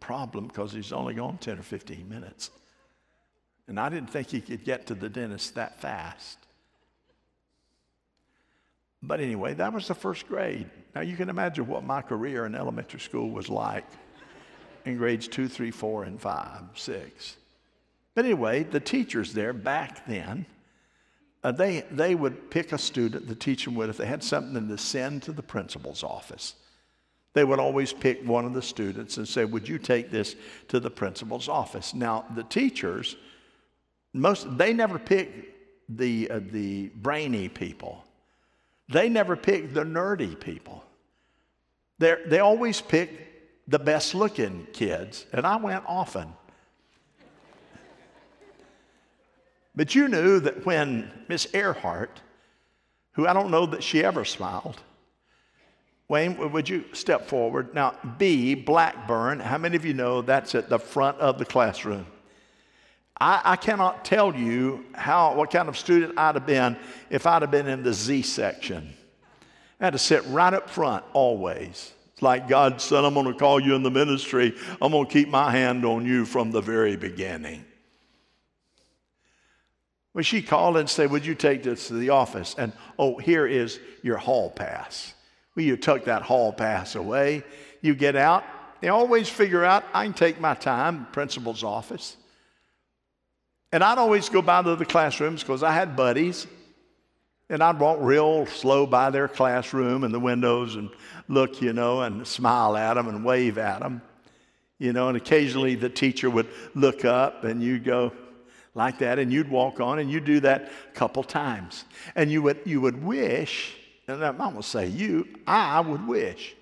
problem 0.00 0.48
because 0.48 0.72
he's 0.72 0.90
only 0.90 1.14
gone 1.14 1.38
10 1.38 1.58
or 1.58 1.62
15 1.62 2.08
minutes. 2.08 2.50
And 3.68 3.78
I 3.78 3.90
didn't 3.90 4.10
think 4.10 4.28
he 4.28 4.40
could 4.40 4.64
get 4.64 4.86
to 4.86 4.94
the 4.94 5.08
dentist 5.08 5.54
that 5.54 5.80
fast. 5.80 6.38
But 9.02 9.20
anyway, 9.20 9.54
that 9.54 9.72
was 9.72 9.86
the 9.86 9.94
first 9.94 10.26
grade. 10.26 10.68
Now 10.94 11.02
you 11.02 11.16
can 11.16 11.28
imagine 11.28 11.66
what 11.66 11.84
my 11.84 12.02
career 12.02 12.46
in 12.46 12.54
elementary 12.54 13.00
school 13.00 13.30
was 13.30 13.48
like 13.48 13.86
in 14.84 14.96
grades 14.96 15.28
two, 15.28 15.46
three, 15.46 15.70
four, 15.70 16.04
and 16.04 16.20
five, 16.20 16.62
six. 16.74 17.36
But 18.14 18.24
anyway, 18.24 18.64
the 18.64 18.80
teachers 18.80 19.32
there 19.32 19.52
back 19.52 20.06
then, 20.06 20.46
uh, 21.42 21.52
they, 21.52 21.84
they 21.90 22.14
would 22.14 22.50
pick 22.50 22.72
a 22.72 22.78
student, 22.78 23.28
the 23.28 23.34
teacher 23.34 23.70
would, 23.70 23.88
if 23.88 23.96
they 23.96 24.06
had 24.06 24.22
something 24.22 24.68
to 24.68 24.78
send 24.78 25.22
to 25.22 25.32
the 25.32 25.42
principal's 25.42 26.02
office, 26.02 26.54
they 27.32 27.44
would 27.44 27.60
always 27.60 27.92
pick 27.92 28.26
one 28.26 28.44
of 28.44 28.52
the 28.52 28.62
students 28.62 29.16
and 29.16 29.26
say, 29.26 29.44
Would 29.44 29.68
you 29.68 29.78
take 29.78 30.10
this 30.10 30.34
to 30.68 30.80
the 30.80 30.90
principal's 30.90 31.48
office? 31.48 31.94
Now, 31.94 32.26
the 32.34 32.42
teachers, 32.42 33.16
most, 34.12 34.58
they 34.58 34.72
never 34.72 34.98
pick 34.98 35.54
the, 35.88 36.30
uh, 36.30 36.40
the 36.50 36.88
brainy 36.88 37.48
people, 37.48 38.04
they 38.88 39.08
never 39.08 39.36
pick 39.36 39.72
the 39.72 39.84
nerdy 39.84 40.38
people. 40.38 40.84
they 41.98 42.16
they 42.26 42.40
always 42.40 42.80
pick 42.80 43.30
the 43.68 43.78
best 43.78 44.16
looking 44.16 44.66
kids, 44.72 45.26
and 45.32 45.46
I 45.46 45.56
went 45.56 45.84
often. 45.86 46.32
But 49.74 49.94
you 49.94 50.08
knew 50.08 50.40
that 50.40 50.66
when 50.66 51.10
Miss 51.28 51.46
Earhart, 51.54 52.20
who 53.12 53.26
I 53.26 53.32
don't 53.32 53.50
know 53.50 53.66
that 53.66 53.82
she 53.82 54.04
ever 54.04 54.24
smiled, 54.24 54.80
Wayne, 56.08 56.52
would 56.52 56.68
you 56.68 56.84
step 56.92 57.28
forward? 57.28 57.72
Now, 57.72 57.94
B, 58.18 58.56
Blackburn, 58.56 59.38
how 59.38 59.58
many 59.58 59.76
of 59.76 59.84
you 59.84 59.94
know 59.94 60.22
that's 60.22 60.56
at 60.56 60.68
the 60.68 60.78
front 60.78 61.18
of 61.18 61.38
the 61.38 61.44
classroom? 61.44 62.04
I, 63.20 63.40
I, 63.44 63.56
cannot 63.56 64.04
tell 64.04 64.34
you 64.34 64.86
how, 64.92 65.36
what 65.36 65.52
kind 65.52 65.68
of 65.68 65.78
student 65.78 66.18
I'd 66.18 66.34
have 66.34 66.46
been 66.46 66.76
if 67.10 67.26
I'd 67.26 67.42
have 67.42 67.50
been 67.52 67.68
in 67.68 67.84
the 67.84 67.92
Z 67.92 68.22
section. 68.22 68.92
I 69.78 69.84
had 69.84 69.92
to 69.92 69.98
sit 69.98 70.24
right 70.26 70.52
up 70.52 70.68
front 70.68 71.04
always. 71.12 71.92
It's 72.12 72.22
like 72.22 72.48
God 72.48 72.80
said, 72.80 73.04
I'm 73.04 73.14
going 73.14 73.26
to 73.26 73.34
call 73.34 73.60
you 73.60 73.76
in 73.76 73.84
the 73.84 73.90
ministry. 73.90 74.56
I'm 74.82 74.90
going 74.90 75.06
to 75.06 75.12
keep 75.12 75.28
my 75.28 75.52
hand 75.52 75.84
on 75.84 76.04
you 76.04 76.24
from 76.24 76.50
the 76.50 76.60
very 76.60 76.96
beginning. 76.96 77.64
She 80.22 80.42
called 80.42 80.76
and 80.76 80.88
said, 80.88 81.10
Would 81.10 81.24
you 81.24 81.34
take 81.34 81.62
this 81.62 81.88
to 81.88 81.94
the 81.94 82.10
office? 82.10 82.54
And 82.58 82.72
oh, 82.98 83.18
here 83.18 83.46
is 83.46 83.78
your 84.02 84.16
hall 84.16 84.50
pass. 84.50 85.14
Well, 85.54 85.64
you 85.64 85.76
tuck 85.76 86.04
that 86.04 86.22
hall 86.22 86.52
pass 86.52 86.94
away. 86.94 87.42
You 87.80 87.94
get 87.94 88.16
out. 88.16 88.44
They 88.80 88.88
always 88.88 89.28
figure 89.28 89.64
out 89.64 89.84
I 89.92 90.04
can 90.04 90.14
take 90.14 90.40
my 90.40 90.54
time, 90.54 91.06
principal's 91.12 91.62
office. 91.62 92.16
And 93.72 93.84
I'd 93.84 93.98
always 93.98 94.28
go 94.28 94.42
by 94.42 94.62
to 94.62 94.76
the 94.76 94.84
classrooms 94.84 95.42
because 95.42 95.62
I 95.62 95.72
had 95.72 95.96
buddies. 95.96 96.46
And 97.48 97.62
I'd 97.62 97.80
walk 97.80 97.98
real 98.00 98.46
slow 98.46 98.86
by 98.86 99.10
their 99.10 99.26
classroom 99.26 100.04
and 100.04 100.14
the 100.14 100.20
windows 100.20 100.76
and 100.76 100.88
look, 101.28 101.60
you 101.60 101.72
know, 101.72 102.02
and 102.02 102.26
smile 102.26 102.76
at 102.76 102.94
them 102.94 103.08
and 103.08 103.24
wave 103.24 103.58
at 103.58 103.80
them. 103.80 104.02
You 104.78 104.92
know, 104.92 105.08
and 105.08 105.16
occasionally 105.16 105.74
the 105.74 105.90
teacher 105.90 106.30
would 106.30 106.48
look 106.74 107.04
up 107.04 107.44
and 107.44 107.62
you'd 107.62 107.84
go, 107.84 108.12
like 108.74 108.98
that, 108.98 109.18
and 109.18 109.32
you'd 109.32 109.50
walk 109.50 109.80
on, 109.80 109.98
and 109.98 110.10
you'd 110.10 110.24
do 110.24 110.40
that 110.40 110.70
a 110.88 110.94
couple 110.94 111.22
times. 111.22 111.84
And 112.14 112.30
you 112.30 112.42
would, 112.42 112.60
you 112.64 112.80
would 112.80 113.02
wish, 113.02 113.74
and 114.06 114.24
I'm 114.24 114.36
going 114.36 114.56
to 114.56 114.62
say 114.62 114.86
you, 114.86 115.26
I 115.46 115.80
would 115.80 116.06
wish. 116.06 116.54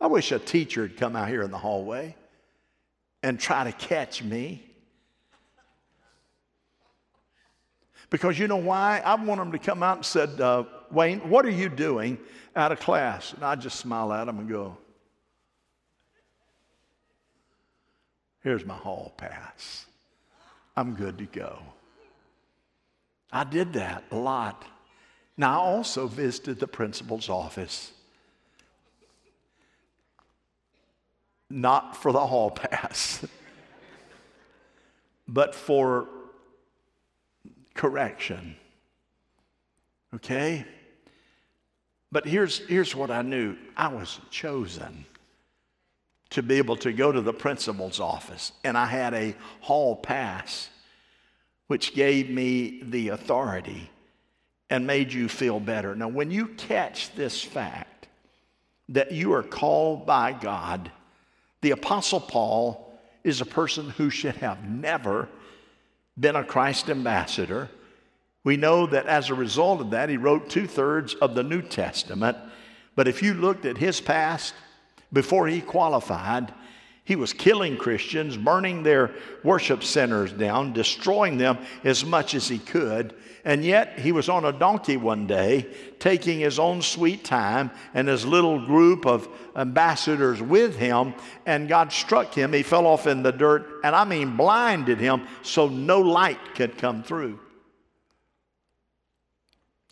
I 0.00 0.06
wish 0.06 0.32
a 0.32 0.38
teacher 0.38 0.82
had 0.82 0.96
come 0.96 1.14
out 1.14 1.28
here 1.28 1.42
in 1.42 1.50
the 1.50 1.58
hallway 1.58 2.16
and 3.22 3.38
try 3.38 3.64
to 3.64 3.72
catch 3.72 4.22
me. 4.22 4.64
Because 8.08 8.38
you 8.38 8.48
know 8.48 8.56
why? 8.56 9.02
I 9.04 9.14
want 9.14 9.40
them 9.40 9.52
to 9.52 9.58
come 9.58 9.82
out 9.82 9.98
and 9.98 10.06
said, 10.06 10.40
uh, 10.40 10.64
Wayne, 10.90 11.20
what 11.28 11.44
are 11.44 11.50
you 11.50 11.68
doing 11.68 12.18
out 12.56 12.72
of 12.72 12.80
class? 12.80 13.34
And 13.34 13.44
I 13.44 13.54
just 13.54 13.78
smile 13.78 14.12
at 14.12 14.24
them 14.24 14.38
and 14.38 14.48
go, 14.48 14.76
here's 18.42 18.64
my 18.64 18.74
hall 18.74 19.12
pass. 19.16 19.86
I'm 20.76 20.94
good 20.94 21.18
to 21.18 21.24
go. 21.24 21.58
I 23.32 23.44
did 23.44 23.74
that 23.74 24.04
a 24.10 24.16
lot. 24.16 24.64
Now, 25.36 25.62
I 25.62 25.64
also 25.64 26.06
visited 26.06 26.58
the 26.58 26.66
principal's 26.66 27.28
office. 27.28 27.92
Not 31.48 31.96
for 31.96 32.12
the 32.12 32.26
hall 32.26 32.50
pass, 32.50 33.24
but 35.26 35.54
for 35.54 36.08
correction. 37.74 38.56
Okay? 40.14 40.64
But 42.12 42.26
here's, 42.26 42.58
here's 42.66 42.94
what 42.94 43.10
I 43.10 43.22
knew 43.22 43.56
I 43.76 43.88
was 43.88 44.20
chosen 44.30 45.06
to 46.30 46.42
be 46.42 46.58
able 46.58 46.76
to 46.76 46.92
go 46.92 47.10
to 47.10 47.20
the 47.20 47.32
principal's 47.32 48.00
office. 48.00 48.52
And 48.64 48.78
I 48.78 48.86
had 48.86 49.14
a 49.14 49.34
hall 49.60 49.96
pass, 49.96 50.68
which 51.66 51.94
gave 51.94 52.30
me 52.30 52.82
the 52.82 53.08
authority 53.08 53.90
and 54.68 54.86
made 54.86 55.12
you 55.12 55.28
feel 55.28 55.58
better. 55.58 55.94
Now, 55.96 56.08
when 56.08 56.30
you 56.30 56.46
catch 56.46 57.14
this 57.14 57.42
fact 57.42 58.06
that 58.88 59.12
you 59.12 59.32
are 59.32 59.42
called 59.42 60.06
by 60.06 60.32
God, 60.32 60.90
the 61.60 61.72
Apostle 61.72 62.20
Paul 62.20 62.98
is 63.24 63.40
a 63.40 63.46
person 63.46 63.90
who 63.90 64.08
should 64.08 64.36
have 64.36 64.64
never 64.64 65.28
been 66.18 66.36
a 66.36 66.44
Christ 66.44 66.88
ambassador. 66.88 67.68
We 68.44 68.56
know 68.56 68.86
that 68.86 69.06
as 69.06 69.28
a 69.30 69.34
result 69.34 69.80
of 69.80 69.90
that, 69.90 70.08
he 70.08 70.16
wrote 70.16 70.48
two 70.48 70.66
thirds 70.66 71.14
of 71.14 71.34
the 71.34 71.42
New 71.42 71.62
Testament. 71.62 72.36
But 72.94 73.08
if 73.08 73.22
you 73.22 73.34
looked 73.34 73.64
at 73.64 73.78
his 73.78 74.00
past, 74.00 74.54
before 75.12 75.46
he 75.46 75.60
qualified, 75.60 76.52
he 77.04 77.16
was 77.16 77.32
killing 77.32 77.76
Christians, 77.76 78.36
burning 78.36 78.82
their 78.84 79.10
worship 79.42 79.82
centers 79.82 80.32
down, 80.32 80.72
destroying 80.72 81.38
them 81.38 81.58
as 81.82 82.04
much 82.04 82.34
as 82.34 82.46
he 82.46 82.58
could. 82.58 83.14
And 83.44 83.64
yet, 83.64 83.98
he 83.98 84.12
was 84.12 84.28
on 84.28 84.44
a 84.44 84.52
donkey 84.52 84.96
one 84.96 85.26
day, 85.26 85.66
taking 85.98 86.38
his 86.38 86.58
own 86.58 86.82
sweet 86.82 87.24
time 87.24 87.70
and 87.94 88.06
his 88.06 88.24
little 88.24 88.64
group 88.64 89.06
of 89.06 89.28
ambassadors 89.56 90.40
with 90.40 90.76
him, 90.76 91.14
and 91.46 91.68
God 91.68 91.90
struck 91.90 92.34
him. 92.34 92.52
He 92.52 92.62
fell 92.62 92.86
off 92.86 93.06
in 93.06 93.22
the 93.22 93.32
dirt, 93.32 93.80
and 93.82 93.96
I 93.96 94.04
mean 94.04 94.36
blinded 94.36 95.00
him 95.00 95.26
so 95.42 95.68
no 95.68 96.00
light 96.00 96.54
could 96.54 96.78
come 96.78 97.02
through. 97.02 97.40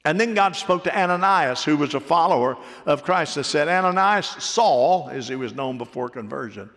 And 0.05 0.19
then 0.19 0.35
God 0.35 0.57
spoke 0.57 0.85
to 0.85 0.97
Ananias, 0.97 1.65
who 1.65 1.77
was 1.77 1.95
a 1.95 2.01
follower 2.01 2.57
of 2.87 3.03
Christ, 3.03 3.37
and 3.37 3.45
said, 3.45 3.69
Ananias, 3.69 4.27
Saul, 4.27 5.11
as 5.11 5.29
he 5.29 5.35
was 5.35 5.55
known 5.55 5.77
before 5.77 6.09
conversion, 6.09 6.71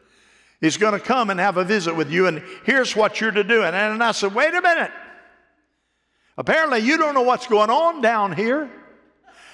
is 0.60 0.78
going 0.78 0.94
to 0.94 1.00
come 1.00 1.30
and 1.30 1.40
have 1.40 1.58
a 1.58 1.64
visit 1.64 1.96
with 1.96 2.12
you, 2.12 2.28
and 2.28 2.44
here's 2.66 2.96
what 2.96 3.22
you're 3.22 3.32
to 3.32 3.44
do. 3.44 3.64
And 3.64 3.76
Ananias 3.76 4.18
said, 4.18 4.36
Wait 4.36 4.54
a 4.54 4.62
minute. 4.62 4.92
Apparently, 6.38 6.80
you 6.80 6.98
don't 6.98 7.14
know 7.14 7.22
what's 7.22 7.48
going 7.48 7.70
on 7.70 8.02
down 8.02 8.32
here. 8.32 8.70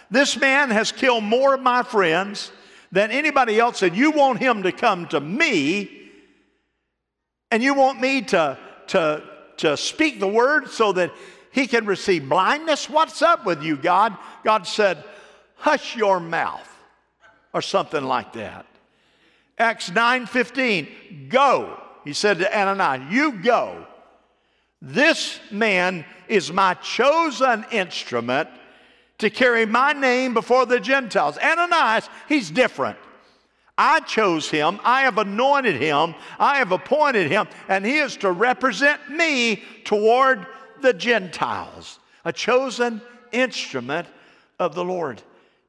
This 0.09 0.37
man 0.37 0.69
has 0.69 0.91
killed 0.91 1.23
more 1.23 1.55
of 1.55 1.61
my 1.61 1.83
friends 1.83 2.51
than 2.91 3.11
anybody 3.11 3.59
else, 3.59 3.81
and 3.81 3.95
you 3.95 4.11
want 4.11 4.39
him 4.39 4.63
to 4.63 4.71
come 4.71 5.07
to 5.07 5.19
me, 5.19 6.09
and 7.51 7.61
you 7.61 7.73
want 7.73 7.99
me 7.99 8.21
to, 8.21 8.57
to, 8.87 9.23
to 9.57 9.75
speak 9.75 10.19
the 10.19 10.27
word 10.27 10.69
so 10.69 10.93
that 10.93 11.11
he 11.57 11.65
can 11.65 11.87
receive 11.87 12.29
blindness? 12.29 12.87
What's 12.87 13.23
up 13.23 13.43
with 13.43 13.63
you, 13.63 13.77
God? 13.77 14.15
God 14.43 14.67
said, 14.67 15.03
Hush 15.55 15.95
your 15.95 16.19
mouth, 16.19 16.69
or 17.51 17.63
something 17.63 18.03
like 18.03 18.33
that. 18.33 18.67
Acts 19.57 19.89
9:15, 19.89 21.29
go. 21.29 21.81
He 22.03 22.13
said 22.13 22.37
to 22.37 22.55
Ananias, 22.55 23.11
You 23.11 23.31
go. 23.31 23.87
This 24.83 25.39
man 25.49 26.05
is 26.27 26.53
my 26.53 26.75
chosen 26.75 27.65
instrument 27.71 28.49
to 29.17 29.31
carry 29.31 29.65
my 29.65 29.93
name 29.93 30.35
before 30.35 30.67
the 30.67 30.79
Gentiles. 30.79 31.39
Ananias, 31.39 32.07
he's 32.29 32.51
different. 32.51 32.99
I 33.79 34.01
chose 34.01 34.47
him, 34.47 34.79
I 34.83 35.01
have 35.01 35.17
anointed 35.17 35.81
him, 35.81 36.13
I 36.37 36.59
have 36.59 36.71
appointed 36.71 37.31
him, 37.31 37.47
and 37.67 37.83
he 37.83 37.97
is 37.97 38.15
to 38.17 38.31
represent 38.31 39.09
me 39.09 39.63
toward 39.85 40.45
the 40.81 40.93
Gentiles, 40.93 41.99
a 42.25 42.33
chosen 42.33 43.01
instrument 43.31 44.07
of 44.59 44.75
the 44.75 44.83
Lord. 44.83 45.21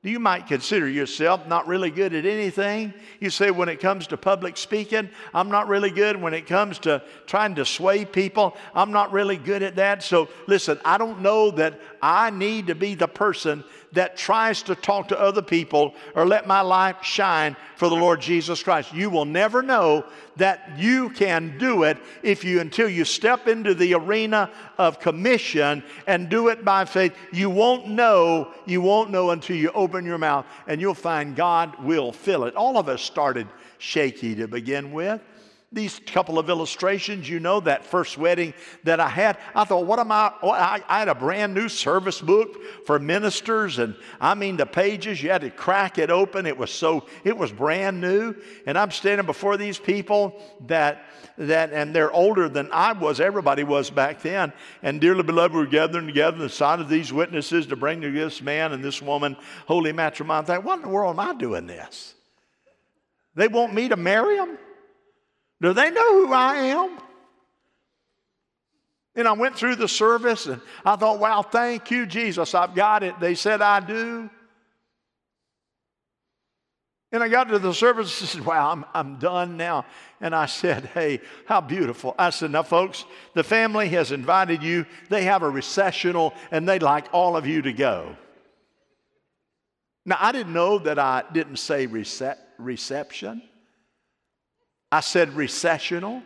You 0.03 0.21
might 0.21 0.47
consider 0.47 0.88
yourself 0.88 1.49
not 1.49 1.66
really 1.66 1.90
good 1.90 2.14
at 2.14 2.25
anything. 2.25 2.94
You 3.18 3.31
say, 3.31 3.51
when 3.51 3.68
it 3.68 3.81
comes 3.81 4.07
to 4.07 4.16
public 4.16 4.57
speaking, 4.57 5.11
I'm 5.35 5.51
not 5.51 5.66
really 5.66 5.90
good. 5.90 6.21
When 6.21 6.35
it 6.35 6.47
comes 6.47 6.79
to 6.81 7.03
trying 7.27 7.57
to 7.57 7.64
sway 7.64 8.05
people, 8.05 8.57
I'm 8.77 8.92
not 8.92 9.12
really 9.12 9.37
good 9.37 9.64
at 9.64 9.75
that. 9.75 10.05
So, 10.05 10.29
listen, 10.47 10.79
I 10.85 10.99
don't 10.99 11.21
know 11.21 11.51
that 11.53 11.81
I 12.02 12.30
need 12.30 12.68
to 12.68 12.74
be 12.74 12.94
the 12.94 13.08
person 13.08 13.64
that 13.92 14.16
tries 14.16 14.62
to 14.64 14.74
talk 14.74 15.08
to 15.08 15.18
other 15.18 15.42
people 15.42 15.94
or 16.14 16.26
let 16.26 16.46
my 16.46 16.61
life 16.61 16.96
shine 17.02 17.56
for 17.76 17.88
the 17.88 17.96
Lord 17.96 18.20
Jesus 18.20 18.62
Christ. 18.62 18.92
You 18.92 19.11
will 19.11 19.24
never 19.24 19.62
know 19.62 20.04
that 20.37 20.78
you 20.78 21.11
can 21.11 21.56
do 21.58 21.84
it 21.84 21.96
if 22.22 22.44
you 22.44 22.61
until 22.61 22.88
you 22.88 23.04
step 23.04 23.48
into 23.48 23.74
the 23.74 23.94
arena 23.94 24.50
of 24.76 25.00
commission 25.00 25.82
and 26.06 26.28
do 26.28 26.48
it 26.48 26.64
by 26.64 26.84
faith. 26.84 27.14
You 27.32 27.50
won't 27.50 27.88
know, 27.88 28.52
you 28.66 28.80
won't 28.80 29.11
know 29.11 29.30
until 29.30 29.56
you 29.56 29.70
open 29.70 30.04
your 30.04 30.18
mouth 30.18 30.46
and 30.66 30.80
you'll 30.80 30.94
find 30.94 31.34
God 31.34 31.82
will 31.82 32.12
fill 32.12 32.44
it. 32.44 32.54
All 32.54 32.76
of 32.76 32.88
us 32.88 33.02
started 33.02 33.48
shaky 33.78 34.34
to 34.37 34.46
begin 34.46 34.92
with 34.92 35.20
these 35.70 36.00
couple 36.07 36.38
of 36.38 36.48
illustrations, 36.48 37.28
you 37.28 37.40
know, 37.40 37.61
that 37.61 37.85
first 37.85 38.16
wedding 38.16 38.54
that 38.85 39.00
I 39.00 39.09
had, 39.09 39.37
I 39.54 39.64
thought, 39.64 39.85
what 39.85 39.98
am 39.98 40.11
I? 40.11 40.33
Oh, 40.42 40.50
I, 40.50 40.83
I 40.88 41.00
had 41.00 41.09
a 41.09 41.14
brand 41.14 41.52
new 41.52 41.68
service 41.68 42.22
book 42.22 42.57
for 42.87 42.98
ministers, 42.98 43.78
and 43.78 43.94
I 44.18 44.35
mean, 44.35 44.57
the 44.57 44.64
pages, 44.64 45.22
you 45.22 45.28
had 45.28 45.42
to 45.42 45.50
crack 45.50 45.98
it 45.98 46.11
open. 46.11 46.46
It 46.46 46.57
was 46.57 46.70
so, 46.70 47.07
it 47.22 47.37
was 47.37 47.52
brand 47.52 48.00
new. 48.00 48.35
And 48.64 48.78
I'm 48.78 48.90
standing 48.90 49.26
before 49.26 49.59
these 49.59 49.78
people 49.78 50.42
that, 50.68 51.04
that, 51.37 51.70
and 51.74 51.94
they're 51.94 52.12
older 52.12 52.48
than 52.48 52.70
I 52.72 52.92
was, 52.92 53.20
everybody 53.20 53.62
was 53.62 53.90
back 53.90 54.22
then. 54.22 54.54
And 54.83 55.02
dearly 55.02 55.22
beloved, 55.22 55.54
we're 55.54 55.66
gathering 55.66 56.07
together 56.07 56.37
on 56.37 56.42
the 56.42 56.48
side 56.48 56.81
of 56.81 56.88
these 56.88 57.12
witnesses 57.12 57.66
to 57.66 57.76
bring 57.76 58.00
to 58.00 58.11
this 58.11 58.40
man 58.40 58.72
and 58.72 58.83
this 58.83 59.02
woman 59.02 59.37
holy 59.66 59.92
matrimony. 59.92 60.40
I 60.40 60.44
thought, 60.46 60.64
what 60.64 60.76
in 60.76 60.83
the 60.83 60.88
world 60.88 61.18
am 61.18 61.20
I 61.20 61.35
doing 61.35 61.66
this? 61.66 62.14
They 63.35 63.48
want 63.48 63.74
me 63.74 63.90
to 63.90 63.96
marry 63.96 64.37
them? 64.37 64.57
Do 65.61 65.73
they 65.73 65.90
know 65.90 66.27
who 66.27 66.33
I 66.33 66.57
am? 66.57 66.99
And 69.14 69.27
I 69.27 69.33
went 69.33 69.57
through 69.57 69.77
the 69.77 69.88
service 69.88 70.47
and 70.47 70.61
I 70.85 70.94
thought, 70.94 71.18
wow, 71.18 71.42
thank 71.42 71.90
you, 71.90 72.07
Jesus. 72.07 72.55
I've 72.55 72.75
got 72.75 73.03
it. 73.03 73.18
They 73.18 73.35
said 73.35 73.61
I 73.61 73.81
do. 73.81 74.31
And 77.11 77.23
I 77.23 77.29
got 77.29 77.49
to 77.49 77.59
the 77.59 77.73
service 77.73 78.21
and 78.21 78.29
said, 78.29 78.44
wow, 78.44 78.71
I'm, 78.71 78.85
I'm 78.94 79.18
done 79.18 79.57
now. 79.57 79.87
And 80.21 80.35
I 80.35 80.47
said, 80.47 80.87
hey, 80.94 81.21
how 81.47 81.61
beautiful. 81.61 82.14
I 82.18 82.31
said, 82.31 82.53
now, 82.53 82.62
folks, 82.62 83.05
the 83.35 83.42
family 83.42 83.88
has 83.88 84.12
invited 84.12 84.62
you. 84.62 84.87
They 85.09 85.25
have 85.25 85.42
a 85.42 85.51
recessional 85.51 86.35
and 86.51 86.68
they'd 86.68 86.83
like 86.83 87.07
all 87.12 87.37
of 87.37 87.47
you 87.47 87.62
to 87.62 87.73
go. 87.73 88.16
Now, 90.05 90.18
I 90.21 90.33
didn't 90.33 90.53
know 90.53 90.79
that 90.79 90.99
I 90.99 91.25
didn't 91.33 91.57
say 91.57 91.87
rece- 91.87 92.38
reception. 92.57 93.42
I 94.90 95.01
said 95.01 95.35
recessional. 95.35 96.22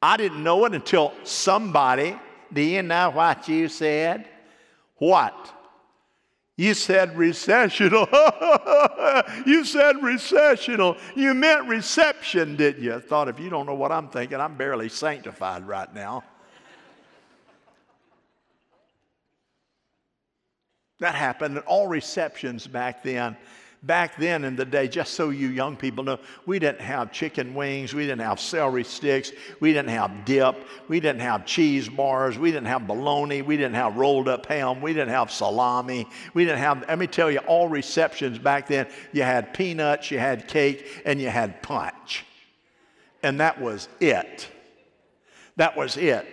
I 0.00 0.16
didn't 0.16 0.42
know 0.42 0.64
it 0.64 0.74
until 0.74 1.12
somebody, 1.22 2.18
do 2.52 2.60
you 2.60 2.82
know 2.82 3.10
what 3.10 3.48
you 3.48 3.68
said? 3.68 4.28
What? 4.96 5.52
You 6.56 6.74
said 6.74 7.16
recessional. 7.16 8.08
you 9.46 9.64
said 9.64 10.02
recessional. 10.02 10.96
You 11.14 11.34
meant 11.34 11.66
reception, 11.66 12.56
didn't 12.56 12.82
you? 12.82 12.94
I 12.94 13.00
thought 13.00 13.28
if 13.28 13.38
you 13.40 13.48
don't 13.48 13.66
know 13.66 13.74
what 13.74 13.92
I'm 13.92 14.08
thinking, 14.08 14.40
I'm 14.40 14.56
barely 14.56 14.88
sanctified 14.88 15.66
right 15.66 15.92
now. 15.94 16.24
that 20.98 21.14
happened 21.16 21.58
at 21.58 21.66
all 21.66 21.88
receptions 21.88 22.66
back 22.66 23.02
then 23.02 23.36
back 23.82 24.16
then 24.16 24.44
in 24.44 24.54
the 24.54 24.64
day, 24.64 24.86
just 24.86 25.14
so 25.14 25.30
you 25.30 25.48
young 25.48 25.76
people 25.76 26.04
know, 26.04 26.18
we 26.46 26.58
didn't 26.58 26.80
have 26.80 27.10
chicken 27.10 27.52
wings, 27.54 27.92
we 27.92 28.02
didn't 28.02 28.20
have 28.20 28.38
celery 28.38 28.84
sticks, 28.84 29.32
we 29.60 29.72
didn't 29.72 29.90
have 29.90 30.24
dip, 30.24 30.64
we 30.88 31.00
didn't 31.00 31.20
have 31.20 31.44
cheese 31.44 31.88
bars, 31.88 32.38
we 32.38 32.52
didn't 32.52 32.68
have 32.68 32.86
bologna, 32.86 33.42
we 33.42 33.56
didn't 33.56 33.74
have 33.74 33.96
rolled 33.96 34.28
up 34.28 34.46
ham, 34.46 34.80
we 34.80 34.92
didn't 34.92 35.10
have 35.10 35.32
salami, 35.32 36.06
we 36.32 36.44
didn't 36.44 36.60
have, 36.60 36.84
let 36.86 36.98
me 36.98 37.06
tell 37.08 37.30
you, 37.30 37.38
all 37.40 37.68
receptions 37.68 38.38
back 38.38 38.68
then, 38.68 38.86
you 39.12 39.22
had 39.22 39.52
peanuts, 39.52 40.10
you 40.10 40.18
had 40.18 40.46
cake, 40.46 41.02
and 41.04 41.20
you 41.20 41.28
had 41.28 41.60
punch. 41.62 42.24
And 43.22 43.40
that 43.40 43.60
was 43.60 43.88
it. 44.00 44.48
That 45.56 45.76
was 45.76 45.96
it. 45.96 46.26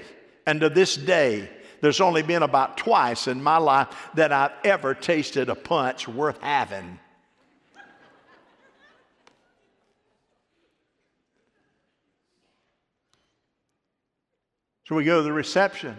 And 0.45 0.62
to 0.62 0.69
this 0.69 0.95
day, 0.95 1.49
there's 1.81 2.01
only 2.01 2.21
been 2.21 2.43
about 2.43 2.77
twice 2.77 3.27
in 3.27 3.41
my 3.41 3.57
life 3.57 3.88
that 4.15 4.31
I've 4.31 4.51
ever 4.63 4.93
tasted 4.93 5.49
a 5.49 5.55
punch 5.55 6.07
worth 6.07 6.41
having. 6.41 6.99
So 14.89 14.95
we 14.95 15.04
go 15.04 15.17
to 15.17 15.21
the 15.21 15.32
reception. 15.32 15.95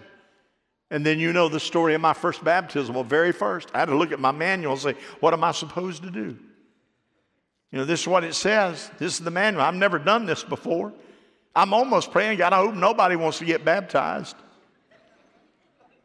And 0.91 1.07
then 1.07 1.21
you 1.21 1.33
know 1.33 1.49
the 1.49 1.61
story 1.61 1.95
of 1.95 2.01
my 2.01 2.13
first 2.13 2.43
baptism. 2.43 2.97
Well, 2.97 3.05
very 3.05 3.31
first, 3.31 3.71
I 3.73 3.79
had 3.79 3.85
to 3.85 3.97
look 3.97 4.11
at 4.11 4.19
my 4.19 4.33
manual 4.33 4.73
and 4.73 4.83
say, 4.83 4.95
what 5.21 5.33
am 5.33 5.45
I 5.45 5.53
supposed 5.53 6.03
to 6.03 6.11
do? 6.11 6.37
You 7.71 7.79
know, 7.79 7.85
this 7.85 8.01
is 8.01 8.09
what 8.09 8.25
it 8.25 8.35
says. 8.35 8.91
This 8.99 9.13
is 9.13 9.21
the 9.21 9.31
manual. 9.31 9.63
I've 9.63 9.77
never 9.77 10.01
done 10.01 10.27
this 10.27 10.43
before. 10.43 10.93
I'm 11.55 11.73
almost 11.73 12.11
praying, 12.11 12.39
God, 12.39 12.53
I 12.53 12.57
hope 12.57 12.75
nobody 12.75 13.15
wants 13.15 13.39
to 13.39 13.45
get 13.45 13.65
baptized. 13.65 14.35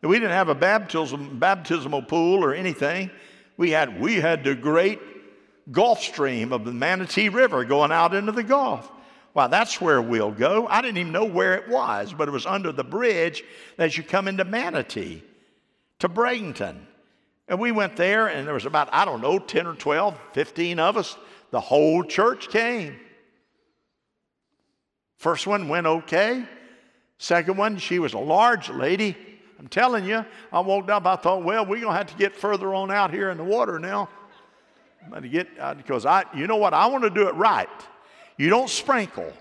We 0.04 0.20
didn't 0.20 0.34
have 0.34 0.50
a 0.50 0.56
baptism, 0.56 1.40
baptismal 1.40 2.04
pool 2.04 2.44
or 2.44 2.54
anything. 2.54 3.10
We 3.58 3.72
had, 3.72 4.00
we 4.00 4.18
had 4.18 4.44
the 4.44 4.54
great 4.54 5.00
Gulf 5.72 6.04
Stream 6.04 6.54
of 6.54 6.66
the 6.66 6.72
Manatee 6.72 7.30
River 7.30 7.66
going 7.66 7.92
out 7.92 8.14
into 8.14 8.32
the 8.32 8.44
Gulf. 8.44 8.92
Well, 9.36 9.50
that's 9.50 9.82
where 9.82 10.02
we'll 10.02 10.32
go. 10.32 10.66
I 10.66 10.82
didn't 10.82 10.98
even 10.98 11.12
know 11.12 11.26
where 11.26 11.56
it 11.56 11.68
was, 11.68 12.14
but 12.14 12.30
it 12.30 12.32
was 12.32 12.46
under 12.46 12.72
the 12.72 12.86
bridge 12.86 13.44
as 13.78 13.98
you 13.98 14.02
come 14.02 14.30
into 14.30 14.46
Manatee 14.46 15.22
to 16.00 16.08
Bradenton. 16.08 16.78
And 17.50 17.60
we 17.60 17.74
went 17.74 17.98
there, 17.98 18.28
and 18.28 18.48
there 18.48 18.54
was 18.54 18.66
about, 18.66 18.88
I 18.94 19.04
don't 19.04 19.22
know, 19.22 19.38
10 19.38 19.68
or 19.68 19.76
12, 19.76 20.18
15 20.32 20.80
of 20.80 20.96
us. 20.96 21.18
The 21.52 21.60
whole 21.60 22.06
church 22.06 22.48
came. 22.48 22.98
First 25.18 25.46
one 25.46 25.68
went 25.68 25.86
okay. 25.86 26.46
Second 27.18 27.58
one, 27.58 27.78
she 27.78 28.00
was 28.00 28.14
a 28.14 28.20
large 28.20 28.70
lady. 28.70 29.18
I'm 29.60 29.68
telling 29.68 30.06
you, 30.06 30.26
I 30.52 30.62
walked 30.62 30.90
up, 30.90 31.06
I 31.06 31.18
thought, 31.18 31.44
well, 31.44 31.66
we're 31.66 31.82
going 31.82 31.92
to 31.92 31.98
have 31.98 32.08
to 32.08 32.18
get 32.18 32.38
further 32.38 32.74
on 32.74 32.90
out 32.90 33.14
here 33.14 33.30
in 33.32 33.38
the 33.38 33.44
water 33.44 33.80
now. 33.80 34.08
But 35.10 35.24
to 35.24 35.30
get, 35.30 35.48
uh, 35.60 35.74
because 35.74 36.06
I, 36.06 36.24
you 36.34 36.48
know 36.48 36.56
what, 36.56 36.74
I 36.74 36.86
want 36.88 37.04
to 37.04 37.10
do 37.10 37.28
it 37.28 37.36
right. 37.36 37.68
You 38.38 38.50
don't 38.50 38.70
sprinkle. 38.70 39.32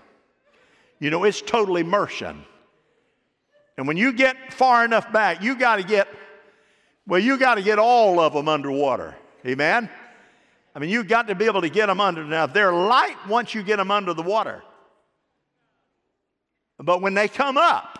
You 0.99 1.09
know, 1.09 1.23
it's 1.23 1.41
total 1.41 1.77
immersion. 1.77 2.45
And 3.77 3.87
when 3.87 3.97
you 3.97 4.13
get 4.13 4.53
far 4.53 4.85
enough 4.85 5.11
back, 5.11 5.43
you 5.43 5.55
got 5.55 5.77
to 5.77 5.83
get, 5.83 6.07
well, 7.05 7.19
you 7.19 7.37
got 7.37 7.55
to 7.55 7.61
get 7.61 7.77
all 7.77 8.19
of 8.19 8.33
them 8.33 8.47
underwater. 8.47 9.15
Amen? 9.45 9.89
I 10.73 10.79
mean, 10.79 10.89
you've 10.89 11.07
got 11.07 11.27
to 11.27 11.35
be 11.35 11.45
able 11.45 11.61
to 11.61 11.69
get 11.69 11.87
them 11.87 11.99
under. 11.99 12.23
Now, 12.23 12.45
they're 12.45 12.73
light 12.73 13.17
once 13.27 13.53
you 13.53 13.63
get 13.63 13.77
them 13.77 13.91
under 13.91 14.13
the 14.13 14.23
water. 14.23 14.63
But 16.77 17.01
when 17.01 17.13
they 17.13 17.27
come 17.27 17.57
up, 17.57 17.99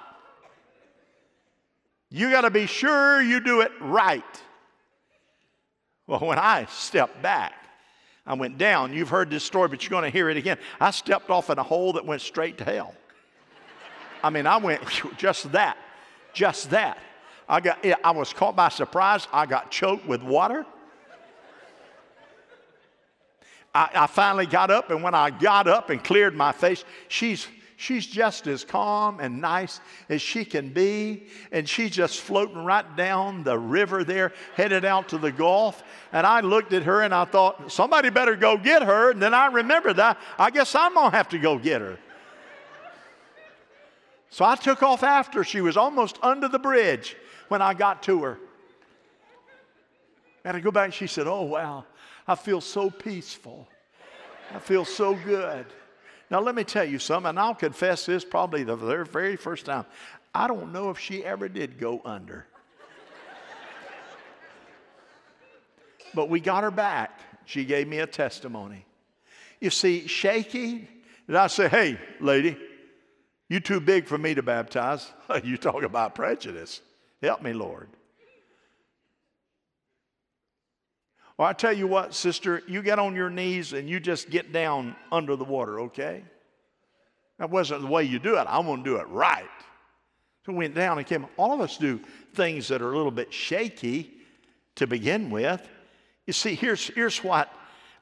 you 2.10 2.32
got 2.32 2.42
to 2.42 2.50
be 2.50 2.66
sure 2.66 3.22
you 3.22 3.40
do 3.40 3.62
it 3.62 3.72
right. 3.82 4.24
Well, 6.08 6.20
when 6.20 6.38
I 6.38 6.66
step 6.66 7.22
back, 7.22 7.54
I 8.26 8.34
went 8.34 8.58
down. 8.58 8.94
You've 8.94 9.10
heard 9.10 9.30
this 9.30 9.44
story, 9.44 9.68
but 9.68 9.84
you're 9.84 9.92
going 9.92 10.10
to 10.10 10.10
hear 10.10 10.30
it 10.30 10.38
again. 10.38 10.58
I 10.80 10.92
stepped 10.92 11.30
off 11.30 11.50
in 11.50 11.60
a 11.60 11.64
hole 11.64 11.94
that 11.94 12.06
went 12.06 12.22
straight 12.22 12.58
to 12.58 12.64
hell. 12.64 12.96
I 14.24 14.32
mean, 14.32 14.48
I 14.48 14.58
went 14.58 14.82
just 15.18 15.52
that, 15.52 15.78
just 16.34 16.72
that. 16.72 16.98
I 17.48 17.62
got, 17.62 17.86
I 18.04 18.12
was 18.12 18.34
caught 18.34 18.56
by 18.56 18.70
surprise. 18.70 19.28
I 19.32 19.46
got 19.46 19.70
choked 19.70 20.08
with 20.08 20.24
water. 20.24 20.66
I, 23.76 23.90
I 23.94 24.08
finally 24.08 24.48
got 24.48 24.72
up, 24.72 24.90
and 24.90 25.04
when 25.04 25.14
I 25.14 25.30
got 25.30 25.68
up 25.68 25.92
and 25.92 26.04
cleared 26.04 26.34
my 26.34 26.54
face, 26.54 26.84
she's 27.08 27.48
she's 27.78 28.06
just 28.06 28.48
as 28.48 28.64
calm 28.64 29.20
and 29.20 29.42
nice 29.42 29.80
as 30.10 30.22
she 30.22 30.46
can 30.46 30.70
be. 30.70 31.28
And 31.52 31.68
she's 31.68 31.92
just 31.92 32.22
floating 32.22 32.64
right 32.64 32.96
down 32.96 33.44
the 33.44 33.58
river 33.58 34.04
there, 34.04 34.34
headed 34.56 34.86
out 34.86 35.10
to 35.10 35.18
the 35.18 35.32
Gulf. 35.32 35.84
And 36.12 36.26
I 36.26 36.42
looked 36.42 36.74
at 36.74 36.84
her 36.84 37.02
and 37.02 37.14
I 37.14 37.26
thought, 37.26 37.72
somebody 37.72 38.10
better 38.10 38.36
go 38.36 38.58
get 38.58 38.84
her. 38.84 39.12
And 39.12 39.22
then 39.22 39.34
I 39.34 39.48
remembered 39.48 39.98
that 39.98 40.18
I 40.38 40.50
guess 40.50 40.76
I'm 40.76 40.94
going 40.94 41.12
to 41.12 41.18
have 41.18 41.30
to 41.30 41.38
go 41.38 41.58
get 41.58 41.82
her. 41.82 41.98
So 44.30 44.44
I 44.44 44.56
took 44.56 44.84
off 44.84 45.04
after. 45.04 45.44
She 45.44 45.62
was 45.62 45.78
almost 45.78 46.20
under 46.22 46.50
the 46.50 46.60
bridge 46.60 47.16
when 47.48 47.62
I 47.62 47.74
got 47.74 48.04
to 48.04 48.24
her. 48.24 48.40
And 50.44 50.58
I 50.58 50.60
go 50.60 50.72
back, 50.72 50.86
and 50.86 50.94
she 50.94 51.08
said, 51.08 51.26
Oh, 51.26 51.44
wow, 51.44 51.86
I 52.28 52.36
feel 52.36 52.62
so 52.62 52.90
peaceful. 52.90 53.68
I 54.54 54.60
feel 54.60 54.86
so 54.86 55.16
good. 55.16 55.66
Now, 56.30 56.42
let 56.42 56.56
me 56.56 56.64
tell 56.64 56.86
you 56.86 56.98
something, 56.98 57.30
and 57.30 57.40
I'll 57.40 57.56
confess 57.56 58.06
this 58.06 58.26
probably 58.26 58.64
the 58.64 58.76
very, 58.76 59.36
first 59.36 59.66
time. 59.66 59.86
I 60.34 60.48
don't 60.48 60.74
know 60.74 60.90
if 60.90 61.00
she 61.00 61.24
ever 61.24 61.48
did 61.48 61.80
go 61.80 62.02
under. 62.04 62.48
but 66.14 66.30
we 66.30 66.40
got 66.40 66.64
her 66.64 66.72
back. 66.72 67.20
She 67.46 67.64
gave 67.64 67.88
me 67.88 68.00
a 68.00 68.08
testimony. 68.08 68.86
You 69.62 69.70
see, 69.70 70.08
shaky, 70.08 70.88
did 71.28 71.36
I 71.36 71.48
say, 71.48 71.68
hey, 71.68 72.00
lady, 72.20 72.58
you 73.48 73.60
too 73.60 73.80
big 73.80 74.08
for 74.08 74.18
me 74.18 74.34
to 74.34 74.42
baptize? 74.42 75.12
you 75.44 75.58
talk 75.58 75.84
about 75.84 76.16
prejudice. 76.16 76.82
Help 77.22 77.42
me, 77.42 77.54
Lord. 77.54 77.90
Well, 81.38 81.48
I 81.48 81.54
tell 81.54 81.74
you 81.74 81.88
what, 81.88 82.14
sister, 82.14 82.62
you 82.68 82.82
get 82.82 82.98
on 82.98 83.16
your 83.16 83.30
knees 83.30 83.74
and 83.74 83.90
you 83.90 84.00
just 84.00 84.30
get 84.30 84.54
down 84.54 84.96
under 85.12 85.36
the 85.36 85.44
water, 85.44 85.82
okay? 85.82 86.24
That 87.40 87.50
wasn't 87.50 87.82
the 87.82 87.88
way 87.88 88.04
you 88.04 88.20
do 88.20 88.38
it. 88.38 88.46
I'm 88.48 88.66
going 88.66 88.84
to 88.84 88.90
do 88.90 88.96
it 88.98 89.08
right. 89.10 89.50
So 90.46 90.54
we 90.54 90.60
went 90.60 90.76
down 90.76 90.98
and 90.98 91.06
came. 91.06 91.26
All 91.38 91.52
of 91.52 91.60
us 91.60 91.78
do 91.78 92.00
things 92.36 92.68
that 92.70 92.82
are 92.82 92.92
a 92.92 92.96
little 92.96 93.12
bit 93.12 93.34
shaky 93.34 94.14
to 94.76 94.88
begin 94.88 95.30
with. 95.30 95.68
You 96.26 96.34
see, 96.34 96.56
here's, 96.56 96.88
here's 96.88 97.24
what 97.24 97.52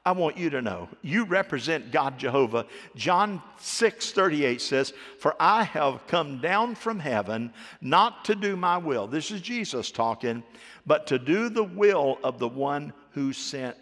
I 0.04 0.12
want 0.12 0.36
you 0.36 0.50
to 0.50 0.60
know. 0.60 0.88
You 1.00 1.24
represent 1.24 1.90
God 1.90 2.18
Jehovah. 2.18 2.66
John 2.94 3.42
6 3.58 4.12
38 4.12 4.60
says, 4.60 4.92
For 5.18 5.34
I 5.40 5.64
have 5.64 6.06
come 6.06 6.40
down 6.40 6.74
from 6.74 6.98
heaven 6.98 7.52
not 7.80 8.26
to 8.26 8.34
do 8.34 8.56
my 8.56 8.76
will. 8.76 9.06
This 9.06 9.30
is 9.30 9.40
Jesus 9.40 9.90
talking, 9.90 10.42
but 10.86 11.06
to 11.06 11.18
do 11.18 11.48
the 11.48 11.64
will 11.64 12.18
of 12.22 12.38
the 12.38 12.48
one 12.48 12.92
who 13.14 13.32
sent 13.32 13.76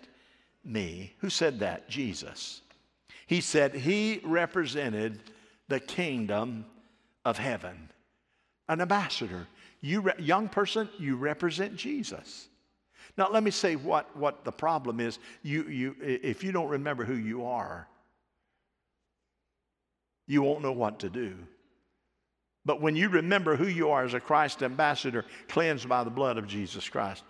me. 0.64 1.14
Who 1.18 1.30
said 1.30 1.60
that? 1.60 1.88
Jesus. 1.88 2.60
He 3.26 3.40
said 3.40 3.74
he 3.74 4.20
represented 4.24 5.20
the 5.68 5.80
kingdom 5.80 6.66
of 7.24 7.38
heaven. 7.38 7.88
An 8.68 8.80
ambassador. 8.80 9.46
You, 9.80 10.02
re- 10.02 10.12
young 10.18 10.48
person, 10.48 10.88
you 10.98 11.16
represent 11.16 11.76
Jesus. 11.76 12.48
Now, 13.16 13.30
let 13.30 13.42
me 13.42 13.50
say 13.50 13.76
what, 13.76 14.14
what 14.16 14.44
the 14.44 14.52
problem 14.52 15.00
is. 15.00 15.18
You, 15.42 15.64
you, 15.64 15.96
if 16.00 16.44
you 16.44 16.52
don't 16.52 16.68
remember 16.68 17.04
who 17.04 17.14
you 17.14 17.44
are, 17.44 17.88
you 20.26 20.42
won't 20.42 20.62
know 20.62 20.72
what 20.72 21.00
to 21.00 21.10
do. 21.10 21.34
But 22.64 22.80
when 22.80 22.94
you 22.94 23.08
remember 23.08 23.56
who 23.56 23.66
you 23.66 23.90
are 23.90 24.04
as 24.04 24.14
a 24.14 24.20
Christ 24.20 24.62
ambassador, 24.62 25.24
cleansed 25.48 25.88
by 25.88 26.04
the 26.04 26.10
blood 26.10 26.38
of 26.38 26.46
Jesus 26.46 26.88
Christ, 26.88 27.24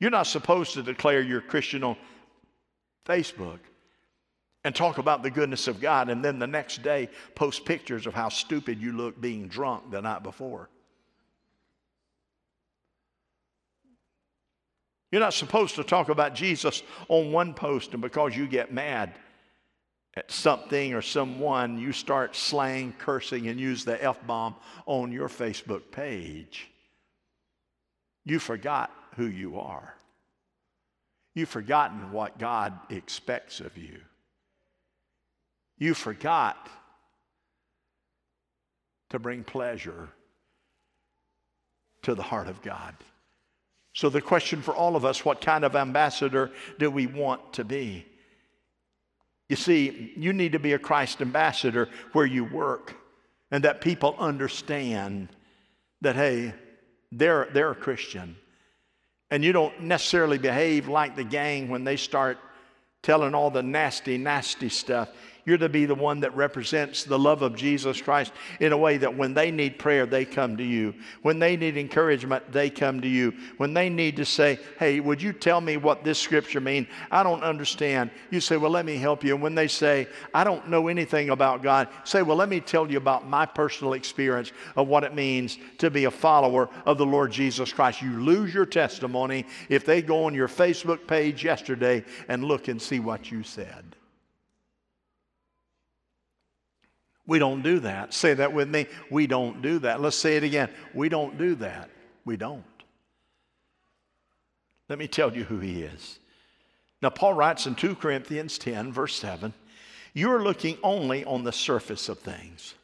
you're 0.00 0.10
not 0.10 0.26
supposed 0.26 0.74
to 0.74 0.82
declare 0.82 1.20
you're 1.20 1.40
Christian 1.40 1.82
on 1.82 1.96
Facebook 3.06 3.58
and 4.64 4.74
talk 4.74 4.98
about 4.98 5.22
the 5.22 5.30
goodness 5.30 5.68
of 5.68 5.80
God 5.80 6.08
and 6.08 6.24
then 6.24 6.38
the 6.38 6.46
next 6.46 6.82
day 6.82 7.08
post 7.34 7.64
pictures 7.64 8.06
of 8.06 8.14
how 8.14 8.28
stupid 8.28 8.80
you 8.80 8.92
look 8.92 9.20
being 9.20 9.48
drunk 9.48 9.90
the 9.90 10.02
night 10.02 10.22
before. 10.22 10.68
You're 15.12 15.20
not 15.20 15.34
supposed 15.34 15.76
to 15.76 15.84
talk 15.84 16.08
about 16.08 16.34
Jesus 16.34 16.82
on 17.08 17.30
one 17.30 17.54
post, 17.54 17.92
and 17.92 18.02
because 18.02 18.36
you 18.36 18.46
get 18.48 18.72
mad 18.72 19.14
at 20.16 20.30
something 20.30 20.94
or 20.94 21.00
someone, 21.00 21.78
you 21.78 21.92
start 21.92 22.34
slang, 22.34 22.92
cursing, 22.98 23.48
and 23.48 23.60
use 23.60 23.84
the 23.84 24.02
F 24.02 24.18
bomb 24.26 24.56
on 24.84 25.12
your 25.12 25.28
Facebook 25.28 25.90
page. 25.92 26.68
You 28.24 28.40
forgot 28.40 28.90
who 29.16 29.26
you 29.26 29.58
are. 29.58 29.94
You've 31.34 31.48
forgotten 31.48 32.12
what 32.12 32.38
God 32.38 32.72
expects 32.90 33.60
of 33.60 33.76
you. 33.76 34.00
You 35.78 35.94
forgot 35.94 36.68
to 39.10 39.18
bring 39.18 39.44
pleasure 39.44 40.08
to 42.02 42.14
the 42.14 42.22
heart 42.22 42.48
of 42.48 42.62
God. 42.62 42.94
So, 43.92 44.08
the 44.08 44.20
question 44.20 44.62
for 44.62 44.74
all 44.74 44.96
of 44.96 45.04
us 45.04 45.24
what 45.24 45.40
kind 45.40 45.64
of 45.64 45.74
ambassador 45.74 46.50
do 46.78 46.90
we 46.90 47.06
want 47.06 47.54
to 47.54 47.64
be? 47.64 48.06
You 49.48 49.56
see, 49.56 50.12
you 50.16 50.32
need 50.32 50.52
to 50.52 50.58
be 50.58 50.72
a 50.72 50.78
Christ 50.78 51.20
ambassador 51.20 51.88
where 52.12 52.26
you 52.26 52.44
work 52.44 52.94
and 53.50 53.64
that 53.64 53.80
people 53.80 54.16
understand 54.18 55.28
that, 56.00 56.16
hey, 56.16 56.52
they're, 57.12 57.48
they're 57.52 57.70
a 57.70 57.76
Christian. 57.76 58.36
And 59.30 59.44
you 59.44 59.52
don't 59.52 59.80
necessarily 59.80 60.38
behave 60.38 60.88
like 60.88 61.16
the 61.16 61.24
gang 61.24 61.68
when 61.68 61.84
they 61.84 61.96
start 61.96 62.38
telling 63.02 63.34
all 63.34 63.50
the 63.50 63.62
nasty, 63.62 64.18
nasty 64.18 64.68
stuff. 64.68 65.08
You're 65.46 65.58
to 65.58 65.68
be 65.68 65.86
the 65.86 65.94
one 65.94 66.18
that 66.20 66.34
represents 66.34 67.04
the 67.04 67.18
love 67.18 67.40
of 67.40 67.54
Jesus 67.54 68.02
Christ 68.02 68.32
in 68.58 68.72
a 68.72 68.76
way 68.76 68.96
that 68.96 69.16
when 69.16 69.32
they 69.32 69.52
need 69.52 69.78
prayer, 69.78 70.04
they 70.04 70.24
come 70.24 70.56
to 70.56 70.64
you. 70.64 70.92
When 71.22 71.38
they 71.38 71.56
need 71.56 71.76
encouragement, 71.76 72.50
they 72.50 72.68
come 72.68 73.00
to 73.00 73.06
you. 73.06 73.32
When 73.56 73.72
they 73.72 73.88
need 73.88 74.16
to 74.16 74.24
say, 74.24 74.58
Hey, 74.80 74.98
would 74.98 75.22
you 75.22 75.32
tell 75.32 75.60
me 75.60 75.76
what 75.76 76.02
this 76.02 76.18
scripture 76.18 76.60
means? 76.60 76.88
I 77.12 77.22
don't 77.22 77.44
understand. 77.44 78.10
You 78.30 78.40
say, 78.40 78.56
Well, 78.56 78.72
let 78.72 78.84
me 78.84 78.96
help 78.96 79.22
you. 79.22 79.34
And 79.34 79.42
when 79.42 79.54
they 79.54 79.68
say, 79.68 80.08
I 80.34 80.42
don't 80.42 80.68
know 80.68 80.88
anything 80.88 81.30
about 81.30 81.62
God, 81.62 81.88
say, 82.02 82.22
Well, 82.22 82.36
let 82.36 82.48
me 82.48 82.58
tell 82.58 82.90
you 82.90 82.96
about 82.96 83.28
my 83.28 83.46
personal 83.46 83.92
experience 83.92 84.50
of 84.74 84.88
what 84.88 85.04
it 85.04 85.14
means 85.14 85.58
to 85.78 85.90
be 85.90 86.06
a 86.06 86.10
follower 86.10 86.68
of 86.84 86.98
the 86.98 87.06
Lord 87.06 87.30
Jesus 87.30 87.72
Christ. 87.72 88.02
You 88.02 88.20
lose 88.20 88.52
your 88.52 88.66
testimony 88.66 89.46
if 89.68 89.86
they 89.86 90.02
go 90.02 90.24
on 90.24 90.34
your 90.34 90.48
Facebook 90.48 91.06
page 91.06 91.44
yesterday 91.44 92.04
and 92.26 92.42
look 92.42 92.66
and 92.66 92.82
see 92.82 92.98
what 92.98 93.30
you 93.30 93.44
said. 93.44 93.95
We 97.26 97.38
don't 97.38 97.62
do 97.62 97.80
that. 97.80 98.14
Say 98.14 98.34
that 98.34 98.52
with 98.52 98.68
me. 98.68 98.86
We 99.10 99.26
don't 99.26 99.60
do 99.60 99.80
that. 99.80 100.00
Let's 100.00 100.16
say 100.16 100.36
it 100.36 100.44
again. 100.44 100.68
We 100.94 101.08
don't 101.08 101.36
do 101.38 101.56
that. 101.56 101.90
We 102.24 102.36
don't. 102.36 102.64
Let 104.88 104.98
me 104.98 105.08
tell 105.08 105.34
you 105.34 105.44
who 105.44 105.58
he 105.58 105.82
is. 105.82 106.18
Now, 107.02 107.10
Paul 107.10 107.34
writes 107.34 107.66
in 107.66 107.74
2 107.74 107.96
Corinthians 107.96 108.58
10, 108.58 108.92
verse 108.92 109.16
7 109.16 109.52
You're 110.14 110.42
looking 110.42 110.78
only 110.82 111.24
on 111.24 111.44
the 111.44 111.52
surface 111.52 112.08
of 112.08 112.20
things. 112.20 112.74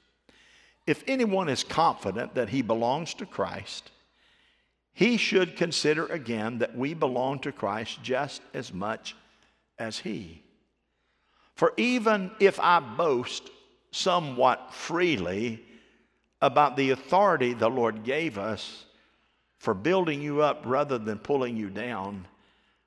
If 0.87 1.05
anyone 1.07 1.49
is 1.49 1.63
confident 1.63 2.35
that 2.35 2.49
he 2.49 2.63
belongs 2.63 3.15
to 3.15 3.27
Christ, 3.27 3.91
he 4.93 5.17
should 5.17 5.57
consider 5.57 6.07
again 6.07 6.59
that 6.59 6.77
we 6.77 6.93
belong 6.95 7.39
to 7.41 7.53
Christ 7.53 8.03
just 8.03 8.43
as 8.53 8.73
much 8.73 9.17
as 9.79 10.01
he. 10.01 10.43
For 11.55 11.73
even 11.77 12.33
if 12.41 12.59
I 12.61 12.81
boast 12.81 13.49
somewhat 13.93 14.75
freely 14.75 15.63
about 16.41 16.77
the 16.77 16.91
authority 16.91 17.55
the 17.55 17.71
Lord 17.71 18.03
gave 18.03 18.37
us 18.37 18.85
for 19.59 19.75
building 19.75 20.21
you 20.21 20.43
up 20.43 20.63
rather 20.65 20.99
than 20.99 21.19
pulling 21.19 21.57
you 21.57 21.71
down, 21.71 22.27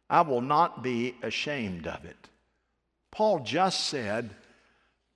I 0.09 0.21
will 0.21 0.41
not 0.41 0.83
be 0.83 1.15
ashamed 1.23 1.87
of 1.87 2.03
it. 2.03 2.17
Paul 3.11 3.39
just 3.39 3.87
said, 3.87 4.29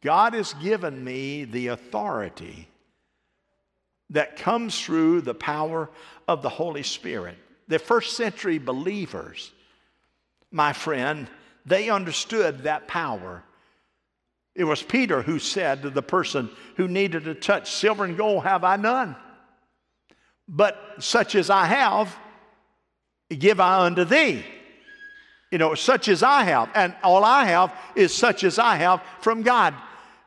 God 0.01 0.34
has 0.34 0.53
given 0.53 1.03
me 1.03 1.43
the 1.43 1.68
authority 1.68 2.70
that 4.11 4.38
comes 4.38 4.80
through 4.80 5.22
the 5.22 5.34
power 5.34 5.89
of 6.28 6.41
the 6.41 6.49
Holy 6.49 6.84
Spirit. 6.84 7.38
The 7.68 7.78
first 7.78 8.16
century 8.16 8.57
believers, 8.57 9.51
my 10.51 10.72
friend, 10.72 11.30
they 11.66 11.89
understood 11.89 12.63
that 12.63 12.88
power. 12.88 13.43
It 14.56 14.64
was 14.64 14.82
Peter 14.82 15.22
who 15.22 15.39
said 15.39 15.84
to 15.84 15.89
the 15.89 16.02
person 16.02 16.50
who 16.76 16.88
needed 16.88 17.26
to 17.26 17.36
touch, 17.36 17.72
Silver 17.72 18.04
and 18.06 18.18
gold 18.18 18.43
have 18.43 18.64
I 18.64 18.76
none. 18.76 19.16
But 20.47 20.78
such 21.00 21.36
as 21.36 21.50
I 21.50 21.66
have, 21.66 22.16
give 23.30 23.60
I 23.60 23.86
unto 23.86 24.04
thee. 24.04 24.43
You 25.52 25.58
know, 25.58 25.76
such 25.76 26.08
as 26.08 26.24
I 26.24 26.43
have. 26.43 26.70
And 26.76 26.95
all 27.04 27.24
I 27.24 27.45
have 27.45 27.74
is 27.95 28.14
such 28.14 28.43
as 28.43 28.60
I 28.60 28.76
have 28.76 29.02
from 29.22 29.43
God. 29.43 29.74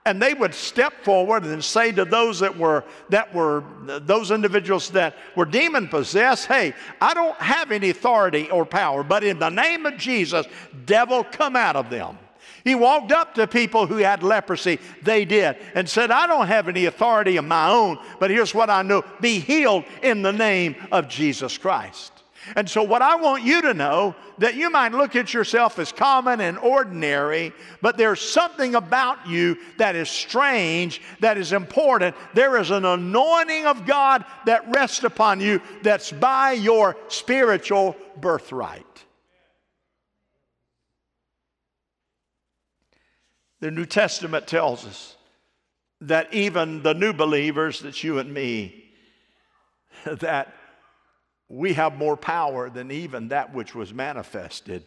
And 0.05 0.20
they 0.20 0.35
would 0.35 0.53
step 0.53 1.05
forward 1.05 1.45
and 1.45 1.62
say 1.62 1.93
to 1.93 2.05
those 2.05 2.41
that 2.41 2.57
were 2.57 2.85
that 3.11 3.33
were 3.33 3.62
those 3.85 4.33
individuals 4.33 4.91
that 4.91 5.14
were 5.37 5.45
demon 5.45 5.87
possessed, 5.87 6.47
"Hey, 6.47 6.75
I 7.01 7.14
don't 7.14 7.37
have 7.37 7.70
any 7.70 7.91
authority 7.91 8.51
or 8.51 8.66
power, 8.66 9.05
but 9.05 9.23
in 9.23 9.39
the 9.39 9.49
name 9.49 9.87
of 9.87 9.97
Jesus, 9.97 10.47
devil 10.87 11.23
come 11.23 11.55
out 11.55 11.77
of 11.77 11.89
them." 11.89 12.18
He 12.64 12.74
walked 12.74 13.12
up 13.12 13.34
to 13.34 13.46
people 13.46 13.86
who 13.86 13.96
had 13.96 14.22
leprosy, 14.22 14.78
they 15.02 15.24
did, 15.24 15.56
and 15.74 15.88
said, 15.88 16.10
I 16.10 16.26
don't 16.26 16.46
have 16.46 16.68
any 16.68 16.86
authority 16.86 17.36
of 17.36 17.44
my 17.44 17.70
own, 17.70 17.98
but 18.20 18.30
here's 18.30 18.54
what 18.54 18.70
I 18.70 18.82
know 18.82 19.04
be 19.20 19.38
healed 19.38 19.84
in 20.02 20.22
the 20.22 20.32
name 20.32 20.76
of 20.92 21.08
Jesus 21.08 21.58
Christ. 21.58 22.12
And 22.56 22.68
so, 22.68 22.82
what 22.82 23.02
I 23.02 23.16
want 23.16 23.44
you 23.44 23.62
to 23.62 23.74
know 23.74 24.16
that 24.38 24.56
you 24.56 24.68
might 24.68 24.92
look 24.92 25.14
at 25.14 25.32
yourself 25.32 25.78
as 25.78 25.92
common 25.92 26.40
and 26.40 26.58
ordinary, 26.58 27.52
but 27.80 27.96
there's 27.96 28.20
something 28.20 28.74
about 28.74 29.28
you 29.28 29.58
that 29.78 29.94
is 29.94 30.10
strange, 30.10 31.00
that 31.20 31.38
is 31.38 31.52
important. 31.52 32.16
There 32.34 32.58
is 32.58 32.70
an 32.70 32.84
anointing 32.84 33.66
of 33.66 33.86
God 33.86 34.24
that 34.46 34.68
rests 34.74 35.04
upon 35.04 35.40
you 35.40 35.62
that's 35.82 36.10
by 36.10 36.52
your 36.52 36.96
spiritual 37.06 37.96
birthright. 38.20 38.86
The 43.62 43.70
New 43.70 43.86
Testament 43.86 44.48
tells 44.48 44.84
us 44.84 45.14
that 46.00 46.34
even 46.34 46.82
the 46.82 46.94
new 46.94 47.12
believers, 47.12 47.78
that's 47.78 48.02
you 48.02 48.18
and 48.18 48.34
me, 48.34 48.90
that 50.04 50.52
we 51.48 51.74
have 51.74 51.96
more 51.96 52.16
power 52.16 52.68
than 52.68 52.90
even 52.90 53.28
that 53.28 53.54
which 53.54 53.72
was 53.72 53.94
manifested 53.94 54.82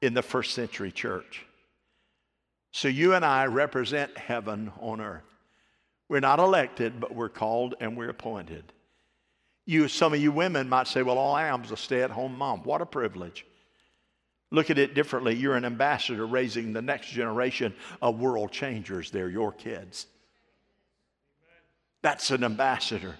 in 0.00 0.12
the 0.12 0.22
first 0.22 0.54
century 0.54 0.90
church. 0.90 1.46
So 2.72 2.88
you 2.88 3.14
and 3.14 3.24
I 3.24 3.46
represent 3.46 4.18
heaven 4.18 4.72
on 4.80 5.00
earth. 5.00 5.22
We're 6.08 6.18
not 6.18 6.40
elected, 6.40 6.98
but 6.98 7.14
we're 7.14 7.28
called 7.28 7.76
and 7.78 7.96
we're 7.96 8.10
appointed. 8.10 8.72
You, 9.66 9.86
some 9.86 10.12
of 10.12 10.20
you 10.20 10.32
women 10.32 10.68
might 10.68 10.88
say, 10.88 11.04
Well, 11.04 11.16
all 11.16 11.36
I 11.36 11.46
am 11.46 11.62
is 11.62 11.70
a 11.70 11.76
stay 11.76 12.02
at 12.02 12.10
home 12.10 12.36
mom. 12.36 12.64
What 12.64 12.80
a 12.80 12.86
privilege. 12.86 13.46
Look 14.52 14.68
at 14.68 14.76
it 14.76 14.94
differently. 14.94 15.34
You're 15.34 15.56
an 15.56 15.64
ambassador 15.64 16.26
raising 16.26 16.74
the 16.74 16.82
next 16.82 17.08
generation 17.08 17.74
of 18.02 18.20
world 18.20 18.52
changers. 18.52 19.10
They're 19.10 19.30
your 19.30 19.50
kids. 19.50 20.06
That's 22.02 22.30
an 22.30 22.44
ambassador. 22.44 23.16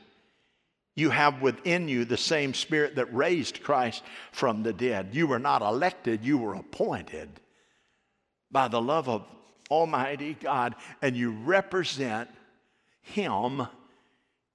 You 0.95 1.09
have 1.09 1.41
within 1.41 1.89
you 1.89 2.05
the 2.05 2.19
same 2.19 2.53
spirit 2.53 2.97
that 2.97 3.15
raised 3.15 3.63
Christ 3.63 4.03
from 4.31 4.63
the 4.63 4.75
dead. 4.75 5.11
You 5.13 5.27
were 5.27 5.39
not 5.39 5.63
elected, 5.63 6.23
you 6.23 6.37
were 6.37 6.55
appointed 6.55 7.41
by 8.51 8.69
the 8.69 8.83
love 8.83 9.09
of 9.09 9.25
Almighty 9.71 10.37
God, 10.39 10.75
and 11.01 11.17
you 11.17 11.31
represent 11.31 12.29
Him 13.01 13.67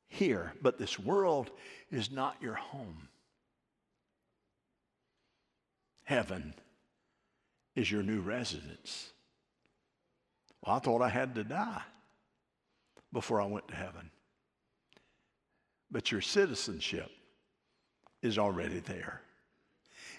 here. 0.09 0.53
But 0.61 0.78
this 0.78 0.99
world 0.99 1.49
is 1.89 2.11
not 2.11 2.36
your 2.39 2.53
home. 2.53 3.07
Heaven 6.03 6.53
is 7.78 7.91
your 7.91 8.01
new 8.01 8.19
residence. 8.19 9.11
Well, 10.65 10.75
I 10.75 10.80
thought 10.80 11.03
I 11.03 11.09
had 11.09 11.36
to 11.36 11.43
die 11.43 11.84
before 13.13 13.39
I 13.39 13.45
went 13.45 13.67
to 13.67 13.75
heaven. 13.75 14.09
But 15.91 16.11
your 16.11 16.21
citizenship 16.21 17.09
is 18.23 18.39
already 18.39 18.80
there. 18.80 19.21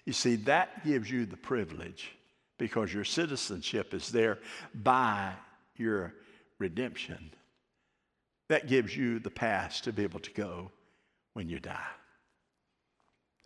You 0.04 0.12
see, 0.12 0.36
that 0.36 0.86
gives 0.86 1.10
you 1.10 1.26
the 1.26 1.36
privilege 1.36 2.12
because 2.58 2.94
your 2.94 3.04
citizenship 3.04 3.92
is 3.92 4.08
there 4.10 4.38
by 4.72 5.32
your 5.76 6.14
redemption. 6.60 7.32
That 8.48 8.68
gives 8.68 8.96
you 8.96 9.18
the 9.18 9.30
pass 9.30 9.80
to 9.82 9.92
be 9.92 10.04
able 10.04 10.20
to 10.20 10.30
go 10.30 10.70
when 11.34 11.48
you 11.48 11.58
die. 11.58 11.90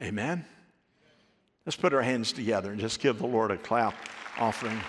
Amen? 0.02 0.44
Let's 1.64 1.76
put 1.76 1.94
our 1.94 2.02
hands 2.02 2.32
together 2.32 2.72
and 2.72 2.80
just 2.80 3.00
give 3.00 3.18
the 3.18 3.26
Lord 3.26 3.50
a 3.50 3.56
clap 3.56 3.94
offering. 4.38 4.80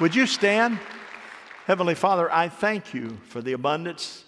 Would 0.00 0.14
you 0.14 0.26
stand? 0.26 0.78
Heavenly 1.66 1.94
Father, 1.94 2.32
I 2.32 2.48
thank 2.48 2.92
you 2.92 3.18
for 3.28 3.40
the 3.40 3.52
abundance 3.52 4.24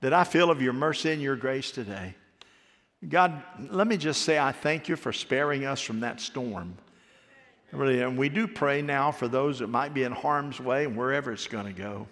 that 0.00 0.12
I 0.12 0.24
feel 0.24 0.50
of 0.50 0.60
your 0.60 0.72
mercy 0.72 1.12
and 1.12 1.22
your 1.22 1.36
grace 1.36 1.70
today. 1.70 2.14
God, 3.08 3.42
let 3.70 3.86
me 3.86 3.96
just 3.96 4.22
say 4.22 4.38
I 4.38 4.52
thank 4.52 4.88
you 4.88 4.96
for 4.96 5.12
sparing 5.12 5.64
us 5.64 5.80
from 5.80 6.00
that 6.00 6.20
storm. 6.20 6.76
Really, 7.70 8.00
and 8.00 8.18
we 8.18 8.28
do 8.28 8.48
pray 8.48 8.82
now 8.82 9.12
for 9.12 9.28
those 9.28 9.60
that 9.60 9.68
might 9.68 9.94
be 9.94 10.02
in 10.02 10.12
harm's 10.12 10.58
way 10.58 10.84
and 10.84 10.96
wherever 10.96 11.32
it's 11.32 11.46
going 11.46 11.66
to 11.66 11.72
go. 11.72 12.06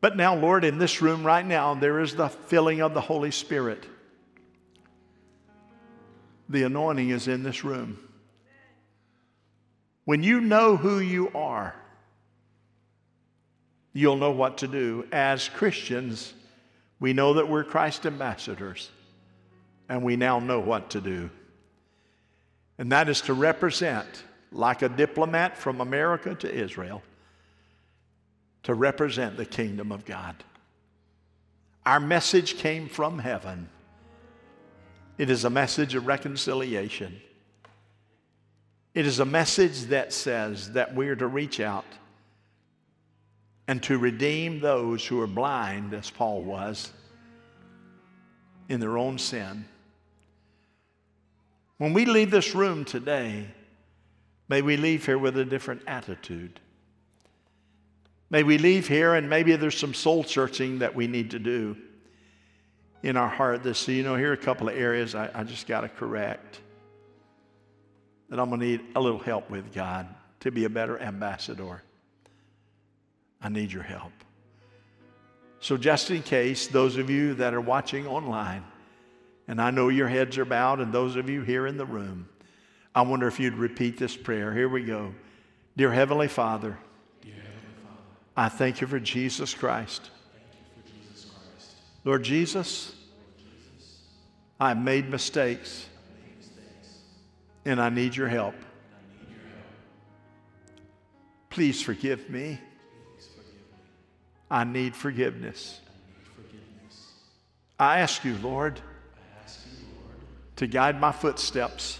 But 0.00 0.16
now, 0.16 0.34
Lord, 0.34 0.64
in 0.64 0.78
this 0.78 1.00
room 1.00 1.24
right 1.24 1.46
now, 1.46 1.74
there 1.74 2.00
is 2.00 2.16
the 2.16 2.28
filling 2.28 2.82
of 2.82 2.92
the 2.94 3.00
Holy 3.00 3.30
Spirit. 3.30 3.86
The 6.52 6.64
anointing 6.64 7.08
is 7.08 7.28
in 7.28 7.42
this 7.42 7.64
room. 7.64 7.98
When 10.04 10.22
you 10.22 10.38
know 10.38 10.76
who 10.76 10.98
you 11.00 11.30
are, 11.34 11.74
you'll 13.94 14.16
know 14.16 14.32
what 14.32 14.58
to 14.58 14.68
do. 14.68 15.06
As 15.10 15.48
Christians, 15.48 16.34
we 17.00 17.14
know 17.14 17.34
that 17.34 17.48
we're 17.48 17.64
Christ 17.64 18.04
ambassadors, 18.04 18.90
and 19.88 20.02
we 20.02 20.16
now 20.16 20.40
know 20.40 20.60
what 20.60 20.90
to 20.90 21.00
do. 21.00 21.30
And 22.76 22.92
that 22.92 23.08
is 23.08 23.22
to 23.22 23.32
represent, 23.32 24.22
like 24.52 24.82
a 24.82 24.90
diplomat 24.90 25.56
from 25.56 25.80
America 25.80 26.34
to 26.34 26.54
Israel, 26.54 27.02
to 28.64 28.74
represent 28.74 29.38
the 29.38 29.46
kingdom 29.46 29.90
of 29.90 30.04
God. 30.04 30.36
Our 31.86 31.98
message 31.98 32.58
came 32.58 32.90
from 32.90 33.20
heaven. 33.20 33.70
It 35.18 35.28
is 35.28 35.44
a 35.44 35.50
message 35.50 35.94
of 35.94 36.06
reconciliation. 36.06 37.20
It 38.94 39.06
is 39.06 39.20
a 39.20 39.24
message 39.24 39.82
that 39.84 40.12
says 40.12 40.72
that 40.72 40.94
we're 40.94 41.16
to 41.16 41.26
reach 41.26 41.60
out 41.60 41.84
and 43.68 43.82
to 43.84 43.98
redeem 43.98 44.60
those 44.60 45.06
who 45.06 45.20
are 45.20 45.26
blind, 45.26 45.94
as 45.94 46.10
Paul 46.10 46.42
was, 46.42 46.92
in 48.68 48.80
their 48.80 48.98
own 48.98 49.18
sin. 49.18 49.66
When 51.78 51.92
we 51.92 52.04
leave 52.04 52.30
this 52.30 52.54
room 52.54 52.84
today, 52.84 53.46
may 54.48 54.62
we 54.62 54.76
leave 54.76 55.06
here 55.06 55.18
with 55.18 55.36
a 55.36 55.44
different 55.44 55.82
attitude. 55.86 56.60
May 58.30 58.42
we 58.42 58.56
leave 58.58 58.88
here 58.88 59.14
and 59.14 59.28
maybe 59.28 59.54
there's 59.56 59.78
some 59.78 59.94
soul 59.94 60.24
searching 60.24 60.78
that 60.78 60.94
we 60.94 61.06
need 61.06 61.30
to 61.32 61.38
do 61.38 61.76
in 63.02 63.16
our 63.16 63.28
heart 63.28 63.62
this. 63.62 63.78
So, 63.78 63.92
you 63.92 64.02
know, 64.02 64.16
here 64.16 64.30
are 64.30 64.34
a 64.34 64.38
couple 64.38 64.68
of 64.68 64.76
areas 64.76 65.14
I, 65.14 65.30
I 65.34 65.44
just 65.44 65.66
got 65.66 65.82
to 65.82 65.88
correct 65.88 66.60
that 68.28 68.40
I'm 68.40 68.48
going 68.48 68.60
to 68.60 68.66
need 68.66 68.80
a 68.94 69.00
little 69.00 69.18
help 69.18 69.50
with 69.50 69.74
God 69.74 70.08
to 70.40 70.50
be 70.50 70.64
a 70.64 70.70
better 70.70 70.98
ambassador. 70.98 71.82
I 73.40 73.48
need 73.48 73.72
your 73.72 73.82
help. 73.82 74.12
So, 75.60 75.76
just 75.76 76.10
in 76.10 76.22
case, 76.22 76.66
those 76.66 76.96
of 76.96 77.10
you 77.10 77.34
that 77.34 77.54
are 77.54 77.60
watching 77.60 78.06
online, 78.06 78.64
and 79.46 79.60
I 79.60 79.70
know 79.70 79.88
your 79.88 80.08
heads 80.08 80.38
are 80.38 80.44
bowed, 80.44 80.80
and 80.80 80.92
those 80.92 81.16
of 81.16 81.28
you 81.28 81.42
here 81.42 81.66
in 81.66 81.76
the 81.76 81.86
room, 81.86 82.28
I 82.94 83.02
wonder 83.02 83.26
if 83.26 83.38
you'd 83.38 83.54
repeat 83.54 83.96
this 83.96 84.16
prayer. 84.16 84.52
Here 84.52 84.68
we 84.68 84.84
go. 84.84 85.14
Dear 85.76 85.92
Heavenly 85.92 86.28
Father, 86.28 86.78
Dear 87.22 87.34
Heavenly 87.34 87.52
Father 87.82 88.02
I 88.36 88.48
thank 88.48 88.80
you 88.80 88.86
for 88.86 89.00
Jesus 89.00 89.54
Christ. 89.54 90.10
Lord 92.04 92.24
Jesus, 92.24 92.94
I've 94.58 94.78
made 94.78 95.08
mistakes 95.08 95.86
and 97.64 97.80
I 97.80 97.90
need 97.90 98.16
your 98.16 98.28
help. 98.28 98.54
Please 101.48 101.80
forgive 101.80 102.28
me. 102.28 102.58
I 104.50 104.64
need 104.64 104.96
forgiveness. 104.96 105.80
I 107.78 108.00
ask 108.00 108.24
you, 108.24 108.36
Lord, 108.38 108.80
to 110.56 110.66
guide 110.66 111.00
my 111.00 111.12
footsteps, 111.12 111.98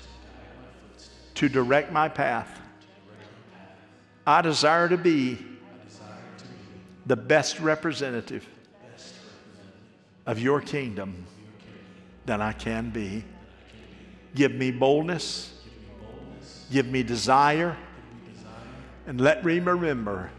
to 1.34 1.48
direct 1.48 1.92
my 1.92 2.08
path. 2.08 2.60
I 4.26 4.42
desire 4.42 4.88
to 4.88 4.96
be 4.96 5.38
the 7.06 7.16
best 7.16 7.58
representative 7.60 8.46
of 10.26 10.38
your 10.38 10.60
kingdom 10.60 11.26
than 12.26 12.40
I 12.40 12.52
can 12.52 12.90
be. 12.90 13.24
Give 14.34 14.52
me 14.52 14.70
boldness, 14.70 15.52
give 16.70 16.86
me 16.86 17.02
desire, 17.02 17.76
and 19.06 19.20
let 19.20 19.44
me 19.44 19.58
remember 19.58 20.30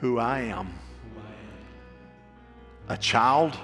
who 0.00 0.18
I 0.18 0.40
am 0.40 0.68
a 2.88 2.96
child 2.96 3.56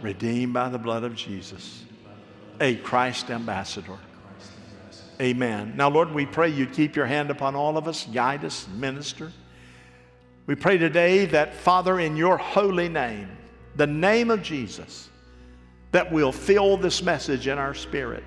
redeemed 0.00 0.52
by 0.52 0.68
the 0.68 0.78
blood 0.78 1.04
of 1.04 1.14
Jesus. 1.14 1.84
a 2.60 2.76
Christ 2.76 3.30
ambassador. 3.30 3.98
Amen. 5.20 5.74
Now, 5.76 5.88
Lord, 5.90 6.12
we 6.12 6.26
pray 6.26 6.48
you'd 6.48 6.72
keep 6.72 6.94
your 6.94 7.06
hand 7.06 7.30
upon 7.30 7.54
all 7.54 7.76
of 7.76 7.88
us, 7.88 8.06
guide 8.12 8.44
us, 8.44 8.68
minister. 8.68 9.32
We 10.46 10.54
pray 10.54 10.78
today 10.78 11.26
that, 11.26 11.54
Father, 11.54 11.98
in 11.98 12.16
your 12.16 12.36
holy 12.36 12.88
name, 12.88 13.28
the 13.76 13.86
name 13.86 14.30
of 14.30 14.42
Jesus, 14.42 15.08
that 15.92 16.10
we'll 16.10 16.32
fill 16.32 16.76
this 16.76 17.02
message 17.02 17.46
in 17.46 17.58
our 17.58 17.74
spirit, 17.74 18.24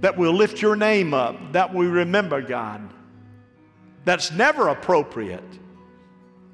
that 0.00 0.16
we'll 0.16 0.34
lift 0.34 0.60
your 0.60 0.76
name 0.76 1.14
up, 1.14 1.52
that 1.52 1.72
we 1.74 1.86
remember, 1.86 2.42
God, 2.42 2.80
that's 4.04 4.30
never 4.30 4.68
appropriate 4.68 5.42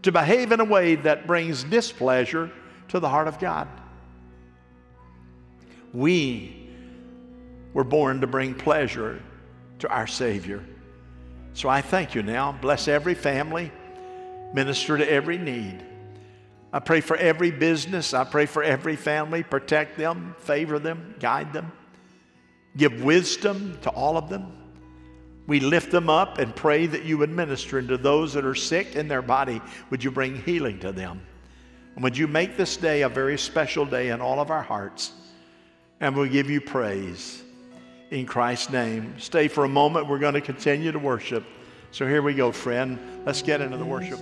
to 0.02 0.12
behave 0.12 0.52
in 0.52 0.60
a 0.60 0.64
way 0.64 0.94
that 0.94 1.26
brings 1.26 1.64
displeasure 1.64 2.50
to 2.88 3.00
the 3.00 3.08
heart 3.08 3.28
of 3.28 3.38
God. 3.38 3.68
We 5.92 6.68
were 7.74 7.84
born 7.84 8.20
to 8.20 8.26
bring 8.26 8.54
pleasure 8.54 9.20
to 9.80 9.88
our 9.88 10.06
Savior. 10.06 10.64
So 11.54 11.68
I 11.68 11.80
thank 11.80 12.14
you 12.14 12.22
now. 12.22 12.52
Bless 12.52 12.88
every 12.88 13.14
family, 13.14 13.72
minister 14.54 14.96
to 14.96 15.10
every 15.10 15.38
need. 15.38 15.84
I 16.72 16.78
pray 16.78 17.00
for 17.00 17.16
every 17.16 17.50
business. 17.50 18.14
I 18.14 18.24
pray 18.24 18.46
for 18.46 18.62
every 18.62 18.96
family. 18.96 19.42
Protect 19.42 19.98
them, 19.98 20.34
favor 20.38 20.78
them, 20.78 21.14
guide 21.18 21.52
them. 21.52 21.72
Give 22.76 23.02
wisdom 23.02 23.78
to 23.82 23.90
all 23.90 24.16
of 24.16 24.28
them. 24.28 24.52
We 25.46 25.58
lift 25.58 25.90
them 25.90 26.08
up 26.08 26.38
and 26.38 26.54
pray 26.54 26.86
that 26.86 27.04
you 27.04 27.18
would 27.18 27.30
minister 27.30 27.80
into 27.80 27.96
those 27.96 28.34
that 28.34 28.44
are 28.44 28.54
sick 28.54 28.94
in 28.94 29.08
their 29.08 29.22
body. 29.22 29.60
Would 29.90 30.04
you 30.04 30.12
bring 30.12 30.40
healing 30.42 30.78
to 30.80 30.92
them? 30.92 31.20
And 31.96 32.04
would 32.04 32.16
you 32.16 32.28
make 32.28 32.56
this 32.56 32.76
day 32.76 33.02
a 33.02 33.08
very 33.08 33.36
special 33.36 33.84
day 33.84 34.10
in 34.10 34.20
all 34.20 34.38
of 34.38 34.52
our 34.52 34.62
hearts? 34.62 35.12
And 35.98 36.14
we'll 36.14 36.28
give 36.28 36.48
you 36.48 36.60
praise 36.60 37.42
in 38.12 38.26
Christ's 38.26 38.70
name. 38.70 39.14
Stay 39.18 39.48
for 39.48 39.64
a 39.64 39.68
moment. 39.68 40.06
We're 40.06 40.20
going 40.20 40.34
to 40.34 40.40
continue 40.40 40.92
to 40.92 41.00
worship. 41.00 41.44
So 41.90 42.06
here 42.06 42.22
we 42.22 42.34
go, 42.34 42.52
friend. 42.52 42.98
Let's 43.26 43.42
get 43.42 43.60
into 43.60 43.76
the 43.76 43.84
worship. 43.84 44.20